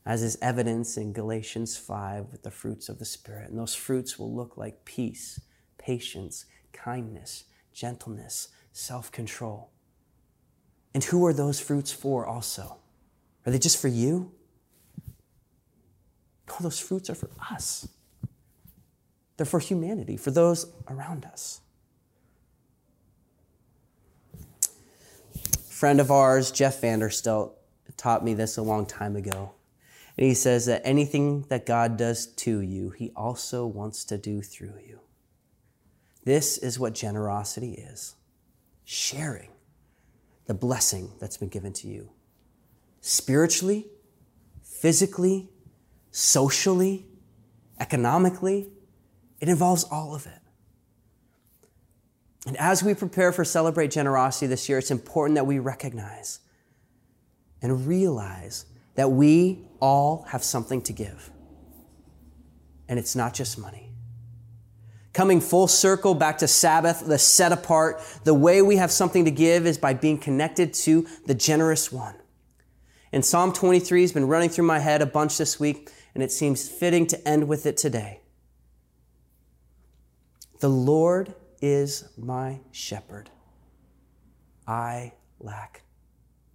as 0.07 0.23
is 0.23 0.39
evidence 0.41 0.97
in 0.97 1.13
Galatians 1.13 1.77
5 1.77 2.33
with 2.33 2.45
the 2.45 2.51
fruits 2.51 2.89
of 2.89 2.99
the 2.99 3.05
Spirit. 3.05 3.51
And 3.51 3.59
those 3.59 3.75
fruits 3.75 4.19
will 4.19 4.35
look 4.35 4.57
like 4.57 4.87
peace 4.87 5.39
patience, 5.81 6.45
kindness, 6.73 7.45
gentleness, 7.73 8.49
self 8.73 9.11
control. 9.11 9.71
And 10.95 11.03
who 11.05 11.25
are 11.27 11.33
those 11.33 11.61
fruits 11.61 11.91
for 11.91 12.27
also? 12.27 12.79
Are 13.47 13.53
they 13.53 13.59
just 13.59 13.81
for 13.81 13.89
you? 13.89 14.33
No, 16.49 16.57
those 16.61 16.81
fruits 16.81 17.09
are 17.09 17.15
for 17.15 17.31
us. 17.51 17.89
They're 19.37 19.47
for 19.47 19.61
humanity, 19.61 20.17
for 20.17 20.31
those 20.31 20.67
around 20.89 21.25
us. 21.25 21.61
A 25.35 25.73
friend 25.73 26.01
of 26.01 26.11
ours, 26.11 26.51
Jeff 26.51 26.81
Vanderstelt, 26.83 27.53
taught 27.97 28.25
me 28.25 28.35
this 28.35 28.57
a 28.57 28.63
long 28.63 28.85
time 28.85 29.17
ago. 29.17 29.53
And 30.19 30.27
he 30.27 30.35
says 30.35 30.67
that 30.67 30.83
anything 30.85 31.43
that 31.49 31.65
God 31.65 31.97
does 31.97 32.27
to 32.27 32.61
you, 32.61 32.91
he 32.91 33.11
also 33.17 33.65
wants 33.65 34.05
to 34.07 34.19
do 34.19 34.43
through 34.43 34.75
you. 34.87 35.01
This 36.25 36.59
is 36.59 36.79
what 36.79 36.95
generosity 36.95 37.73
is 37.73 38.15
sharing 38.85 39.51
the 40.47 40.55
blessing 40.55 41.13
that's 41.21 41.37
been 41.37 41.49
given 41.49 41.73
to 41.73 41.89
you 41.89 42.11
spiritually, 43.01 43.87
physically, 44.63 45.49
socially, 46.11 47.07
economically. 47.79 48.69
It 49.41 49.49
involves 49.49 49.85
all 49.85 50.15
of 50.15 50.27
it. 50.27 50.41
And 52.47 52.57
as 52.57 52.83
we 52.83 52.95
prepare 52.95 53.33
for 53.33 53.45
Celebrate 53.45 53.91
Generosity 53.91 54.47
this 54.47 54.69
year, 54.69 54.79
it's 54.79 54.91
important 54.91 55.37
that 55.37 55.47
we 55.47 55.59
recognize 55.59 56.41
and 57.63 57.87
realize 57.87 58.65
that 58.95 59.11
we 59.11 59.67
all 59.81 60.25
have 60.29 60.43
something 60.43 60.83
to 60.83 60.93
give. 60.93 61.31
And 62.89 62.99
it's 62.99 63.15
not 63.15 63.35
just 63.35 63.59
money. 63.59 63.90
Coming 65.13 65.41
full 65.41 65.67
circle 65.67 66.15
back 66.15 66.39
to 66.39 66.47
Sabbath, 66.47 67.05
the 67.05 67.19
set 67.19 67.51
apart, 67.51 68.01
the 68.25 68.35
way 68.35 68.63
we 68.63 68.77
have 68.77 68.93
something 68.93 69.25
to 69.25 69.31
give 69.31 69.67
is 69.67 69.77
by 69.77 69.93
being 69.93 70.19
connected 70.19 70.73
to 70.75 71.07
the 71.27 71.35
generous 71.35 71.91
one. 71.91 72.15
And 73.13 73.25
Psalm 73.25 73.53
23 73.53 74.03
has 74.03 74.13
been 74.13 74.29
running 74.29 74.51
through 74.51 74.67
my 74.67 74.79
head 74.79 75.03
a 75.03 75.07
bunch 75.07 75.37
this 75.37 75.59
week, 75.59 75.91
and 76.15 76.23
it 76.23 76.31
seems 76.31 76.69
fitting 76.69 77.07
to 77.09 77.29
end 77.29 77.49
with 77.49 77.67
it 77.67 77.77
today. 77.77 78.21
The 80.61 80.69
Lord 80.69 81.35
is 81.61 82.05
my 82.17 82.61
shepherd. 82.71 83.31
I 84.67 85.15
lack 85.41 85.83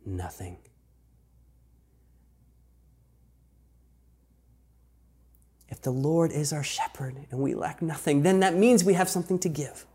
nothing. 0.06 0.60
If 5.76 5.82
the 5.82 5.92
Lord 5.92 6.32
is 6.32 6.54
our 6.54 6.64
shepherd 6.64 7.18
and 7.30 7.42
we 7.42 7.54
lack 7.54 7.82
nothing, 7.82 8.24
then 8.24 8.40
that 8.40 8.56
means 8.56 8.86
we 8.86 8.94
have 8.94 9.10
something 9.10 9.38
to 9.40 9.50
give. 9.50 9.86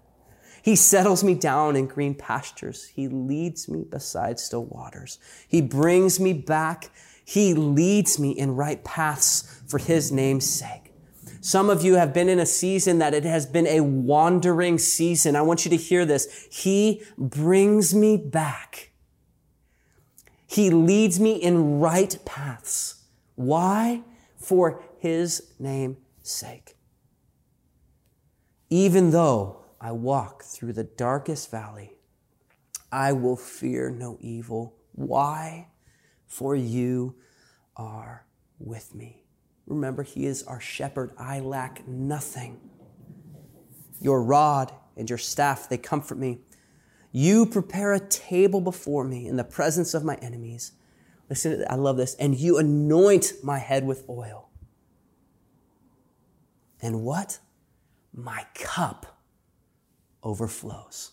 He 0.63 0.77
settles 0.77 1.25
me 1.25 1.33
down 1.33 1.75
in 1.75 1.87
green 1.87 2.15
pastures. 2.15 2.89
He 2.89 3.09
leads 3.09 3.67
me 3.67 3.85
beside 3.91 4.39
still 4.39 4.67
waters. 4.67 5.19
He 5.49 5.63
brings 5.63 6.21
me 6.21 6.35
back. 6.35 6.91
He 7.25 7.55
leads 7.55 8.19
me 8.19 8.33
in 8.33 8.57
right 8.57 8.85
paths 8.85 9.63
for 9.67 9.79
his 9.79 10.13
name's 10.13 10.47
sake. 10.47 10.93
Some 11.41 11.71
of 11.71 11.83
you 11.83 11.95
have 11.95 12.13
been 12.13 12.29
in 12.29 12.39
a 12.39 12.45
season 12.45 12.99
that 12.99 13.15
it 13.15 13.25
has 13.25 13.47
been 13.47 13.67
a 13.67 13.81
wandering 13.81 14.77
season. 14.77 15.35
I 15.35 15.41
want 15.41 15.65
you 15.65 15.71
to 15.71 15.79
hear 15.79 16.05
this. 16.05 16.47
He 16.53 17.03
brings 17.17 17.95
me 17.95 18.19
back. 18.19 18.91
He 20.47 20.69
leads 20.69 21.19
me 21.19 21.37
in 21.37 21.81
right 21.81 22.19
paths. 22.27 22.97
Why? 23.37 24.03
For 24.37 24.83
his 25.01 25.55
name's 25.59 25.97
sake. 26.23 26.77
Even 28.69 29.11
though 29.11 29.63
I 29.81 29.93
walk 29.93 30.45
through 30.45 30.75
the 30.75 30.85
darkest 30.85 31.51
valley, 31.51 31.95
I 32.93 33.15
will 33.15 33.37
fear 33.37 33.91
no 33.91 34.19
evil. 34.21 34.77
Why? 34.93 35.69
For 36.27 36.55
you 36.55 37.15
are 37.77 38.27
with 38.59 38.95
me. 38.95 39.25
Remember, 39.67 40.03
he 40.03 40.27
is 40.27 40.43
our 40.43 40.61
shepherd. 40.61 41.13
I 41.17 41.41
lack 41.41 41.89
nothing. 41.89 42.61
Your 44.01 44.23
rod 44.23 44.71
and 44.99 45.09
your 45.09 45.19
staff, 45.19 45.69
they 45.69 45.79
comfort 45.79 46.19
me. 46.19 46.41
You 47.11 47.47
prepare 47.47 47.95
a 47.95 48.01
table 48.01 48.61
before 48.61 49.05
me 49.05 49.27
in 49.27 49.37
the 49.37 49.45
presence 49.45 49.95
of 49.95 50.05
my 50.05 50.17
enemies. 50.17 50.73
Listen, 51.31 51.65
I 51.71 51.77
love 51.77 51.97
this. 51.97 52.15
And 52.17 52.37
you 52.37 52.59
anoint 52.59 53.33
my 53.43 53.59
head 53.59 53.87
with 53.87 54.05
oil. 54.09 54.50
And 56.83 57.03
what? 57.03 57.39
My 58.15 58.47
cup 58.55 59.21
overflows. 60.23 61.13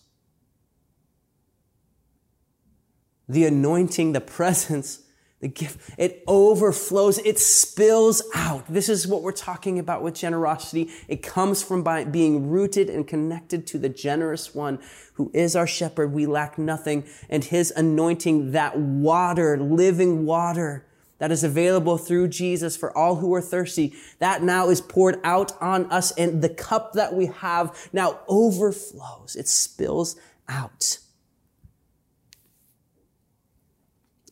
The 3.28 3.44
anointing, 3.44 4.12
the 4.12 4.20
presence, 4.20 5.02
The 5.40 5.46
gift, 5.46 5.94
it 5.96 6.24
overflows, 6.26 7.18
it 7.18 7.38
spills 7.38 8.22
out. 8.34 8.66
This 8.68 8.88
is 8.88 9.06
what 9.06 9.22
we're 9.22 9.30
talking 9.30 9.78
about 9.78 10.02
with 10.02 10.14
generosity. 10.14 10.90
It 11.06 11.22
comes 11.22 11.62
from 11.62 11.84
by 11.84 12.02
being 12.02 12.50
rooted 12.50 12.90
and 12.90 13.06
connected 13.06 13.64
to 13.68 13.78
the 13.78 13.88
generous 13.88 14.52
one 14.52 14.80
who 15.14 15.30
is 15.32 15.54
our 15.54 15.66
shepherd. 15.66 16.12
We 16.12 16.26
lack 16.26 16.58
nothing. 16.58 17.04
And 17.30 17.44
his 17.44 17.70
anointing, 17.76 18.50
that 18.50 18.76
water, 18.76 19.56
living 19.56 20.26
water 20.26 20.87
that 21.18 21.32
is 21.32 21.44
available 21.44 21.98
through 21.98 22.28
Jesus 22.28 22.76
for 22.76 22.96
all 22.96 23.16
who 23.16 23.34
are 23.34 23.42
thirsty, 23.42 23.94
that 24.18 24.42
now 24.42 24.68
is 24.70 24.80
poured 24.80 25.20
out 25.24 25.52
on 25.60 25.90
us. 25.90 26.12
And 26.12 26.42
the 26.42 26.48
cup 26.48 26.92
that 26.94 27.14
we 27.14 27.26
have 27.26 27.76
now 27.92 28.20
overflows. 28.28 29.36
It 29.36 29.48
spills 29.48 30.16
out. 30.48 30.98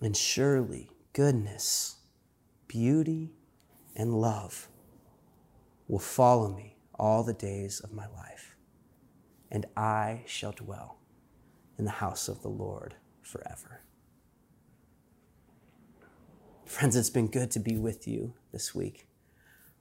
And 0.00 0.16
surely, 0.16 0.90
goodness, 1.12 1.96
beauty, 2.68 3.32
and 3.96 4.20
love 4.20 4.68
will 5.88 5.98
follow 5.98 6.54
me 6.54 6.76
all 6.98 7.22
the 7.22 7.32
days 7.32 7.80
of 7.80 7.92
my 7.92 8.06
life, 8.06 8.56
and 9.50 9.66
I 9.76 10.22
shall 10.26 10.52
dwell 10.52 10.98
in 11.78 11.84
the 11.84 11.90
house 11.90 12.28
of 12.28 12.42
the 12.42 12.48
Lord 12.48 12.94
forever. 13.22 13.82
Friends, 16.66 16.96
it's 16.96 17.10
been 17.10 17.28
good 17.28 17.52
to 17.52 17.60
be 17.60 17.76
with 17.78 18.08
you 18.08 18.34
this 18.52 18.74
week. 18.74 19.06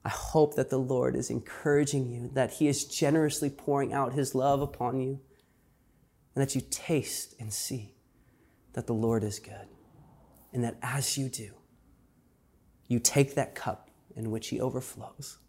I 0.06 0.10
hope 0.10 0.56
that 0.56 0.70
the 0.70 0.78
Lord 0.78 1.16
is 1.16 1.32
encouraging 1.32 2.12
you, 2.12 2.30
that 2.34 2.54
He 2.54 2.68
is 2.68 2.86
generously 2.86 3.50
pouring 3.50 3.92
out 3.92 4.14
His 4.14 4.36
love 4.36 4.62
upon 4.62 5.02
you, 5.02 5.20
and 6.36 6.44
that 6.44 6.54
you 6.54 6.62
taste 6.70 7.34
and 7.40 7.52
see 7.52 7.96
that 8.74 8.86
the 8.86 8.94
Lord 8.94 9.24
is 9.24 9.40
good. 9.40 9.68
And 10.54 10.64
that 10.64 10.78
as 10.84 11.18
you 11.18 11.28
do, 11.28 11.54
you 12.88 13.00
take 13.00 13.34
that 13.34 13.56
cup 13.56 13.90
in 14.16 14.30
which 14.30 14.50
He 14.50 14.62
overflows 14.62 15.40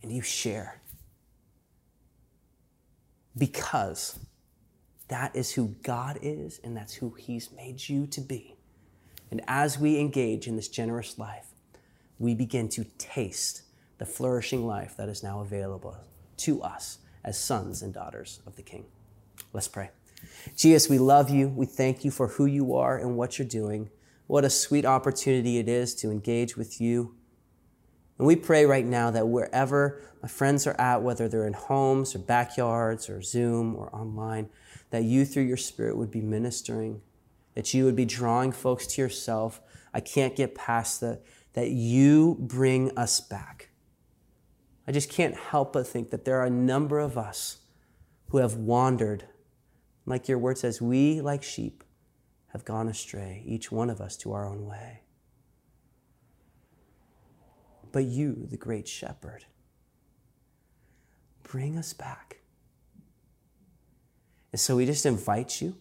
and 0.00 0.12
you 0.12 0.22
share. 0.22 0.80
Because 3.36 4.18
that 5.08 5.34
is 5.34 5.52
who 5.52 5.74
God 5.82 6.20
is 6.22 6.60
and 6.62 6.76
that's 6.76 6.94
who 6.94 7.10
He's 7.18 7.50
made 7.50 7.88
you 7.88 8.06
to 8.06 8.20
be. 8.20 8.56
And 9.32 9.40
as 9.48 9.78
we 9.78 9.98
engage 9.98 10.46
in 10.46 10.56
this 10.56 10.68
generous 10.68 11.18
life, 11.18 11.46
we 12.18 12.34
begin 12.34 12.68
to 12.68 12.84
taste 12.98 13.62
the 13.96 14.04
flourishing 14.04 14.66
life 14.66 14.94
that 14.98 15.08
is 15.08 15.22
now 15.22 15.40
available 15.40 15.96
to 16.36 16.60
us 16.62 16.98
as 17.24 17.40
sons 17.40 17.80
and 17.80 17.94
daughters 17.94 18.40
of 18.46 18.56
the 18.56 18.62
King. 18.62 18.84
Let's 19.54 19.68
pray. 19.68 19.88
Jesus, 20.54 20.90
we 20.90 20.98
love 20.98 21.30
you. 21.30 21.48
We 21.48 21.64
thank 21.64 22.04
you 22.04 22.10
for 22.10 22.28
who 22.28 22.44
you 22.44 22.74
are 22.74 22.98
and 22.98 23.16
what 23.16 23.38
you're 23.38 23.48
doing. 23.48 23.88
What 24.26 24.44
a 24.44 24.50
sweet 24.50 24.84
opportunity 24.84 25.56
it 25.56 25.66
is 25.66 25.94
to 25.96 26.10
engage 26.10 26.58
with 26.58 26.78
you. 26.78 27.14
And 28.18 28.26
we 28.26 28.36
pray 28.36 28.66
right 28.66 28.84
now 28.84 29.10
that 29.12 29.28
wherever 29.28 30.02
my 30.20 30.28
friends 30.28 30.66
are 30.66 30.78
at, 30.78 31.00
whether 31.00 31.26
they're 31.26 31.46
in 31.46 31.54
homes 31.54 32.14
or 32.14 32.18
backyards 32.18 33.08
or 33.08 33.22
Zoom 33.22 33.76
or 33.76 33.88
online, 33.96 34.50
that 34.90 35.04
you 35.04 35.24
through 35.24 35.44
your 35.44 35.56
Spirit 35.56 35.96
would 35.96 36.10
be 36.10 36.20
ministering, 36.20 37.00
that 37.54 37.74
you 37.74 37.84
would 37.84 37.96
be 37.96 38.04
drawing 38.04 38.52
folks 38.52 38.86
to 38.86 39.02
yourself. 39.02 39.60
I 39.92 40.00
can't 40.00 40.34
get 40.34 40.54
past 40.54 41.00
that, 41.00 41.22
that 41.52 41.70
you 41.70 42.36
bring 42.40 42.96
us 42.96 43.20
back. 43.20 43.70
I 44.86 44.92
just 44.92 45.10
can't 45.10 45.36
help 45.36 45.74
but 45.74 45.86
think 45.86 46.10
that 46.10 46.24
there 46.24 46.40
are 46.40 46.46
a 46.46 46.50
number 46.50 46.98
of 46.98 47.16
us 47.16 47.58
who 48.28 48.38
have 48.38 48.54
wandered, 48.54 49.26
like 50.06 50.28
your 50.28 50.38
word 50.38 50.58
says, 50.58 50.80
we 50.80 51.20
like 51.20 51.42
sheep 51.42 51.84
have 52.48 52.64
gone 52.64 52.88
astray, 52.88 53.42
each 53.46 53.70
one 53.70 53.90
of 53.90 54.00
us 54.00 54.16
to 54.18 54.32
our 54.32 54.46
own 54.46 54.66
way. 54.66 55.02
But 57.92 58.04
you, 58.04 58.46
the 58.50 58.56
great 58.56 58.88
shepherd, 58.88 59.44
bring 61.42 61.76
us 61.76 61.92
back. 61.92 62.38
And 64.50 64.60
so 64.60 64.76
we 64.76 64.86
just 64.86 65.06
invite 65.06 65.60
you 65.60 65.76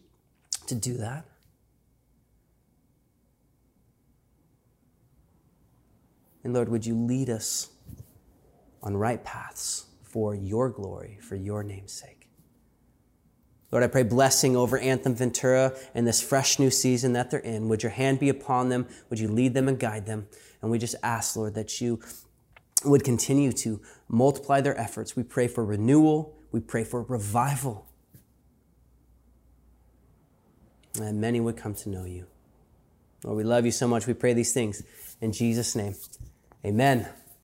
to 0.68 0.76
do 0.76 0.98
that. 0.98 1.26
And 6.44 6.54
Lord, 6.54 6.70
would 6.70 6.86
you 6.86 6.96
lead 6.96 7.30
us 7.30 7.70
on 8.82 8.98
right 8.98 9.24
paths 9.24 9.86
for 10.04 10.34
your 10.34 10.70
glory, 10.70 11.20
for 11.22 11.36
your 11.36 11.64
name's 11.64 11.94
sake? 11.94 12.28
Lord, 13.72 13.84
I 13.86 13.88
pray 13.88 14.04
blessing 14.04 14.58
over 14.58 14.78
Anthem 14.78 15.16
Ventura 15.16 15.74
and 15.96 16.06
this 16.06 16.22
fresh 16.22 16.60
new 16.60 16.70
season 16.70 17.14
that 17.14 17.32
they're 17.32 17.40
in. 17.40 17.70
Would 17.70 17.84
your 17.84 17.92
hand 17.92 18.20
be 18.20 18.28
upon 18.28 18.68
them? 18.68 18.86
Would 19.10 19.20
you 19.20 19.30
lead 19.30 19.54
them 19.54 19.70
and 19.70 19.80
guide 19.80 20.06
them? 20.06 20.28
And 20.62 20.70
we 20.70 20.78
just 20.78 20.96
ask, 21.02 21.38
Lord, 21.38 21.54
that 21.54 21.80
you 21.80 22.02
would 22.84 23.04
continue 23.04 23.54
to 23.54 23.80
multiply 24.10 24.60
their 24.60 24.78
efforts. 24.78 25.16
We 25.16 25.24
pray 25.24 25.48
for 25.48 25.64
renewal. 25.64 26.36
We 26.52 26.60
pray 26.60 26.84
for 26.84 27.04
revival. 27.04 27.88
And 31.00 31.22
many 31.22 31.40
would 31.40 31.56
come 31.56 31.74
to 31.76 31.90
know 31.90 32.04
you. 32.04 32.28
Lord, 33.24 33.38
we 33.38 33.44
love 33.46 33.66
you 33.66 33.72
so 33.72 33.88
much. 33.88 34.06
We 34.06 34.14
pray 34.14 34.34
these 34.34 34.52
things 34.52 34.84
in 35.22 35.32
Jesus' 35.32 35.76
name. 35.76 35.96
Amen. 36.65 37.08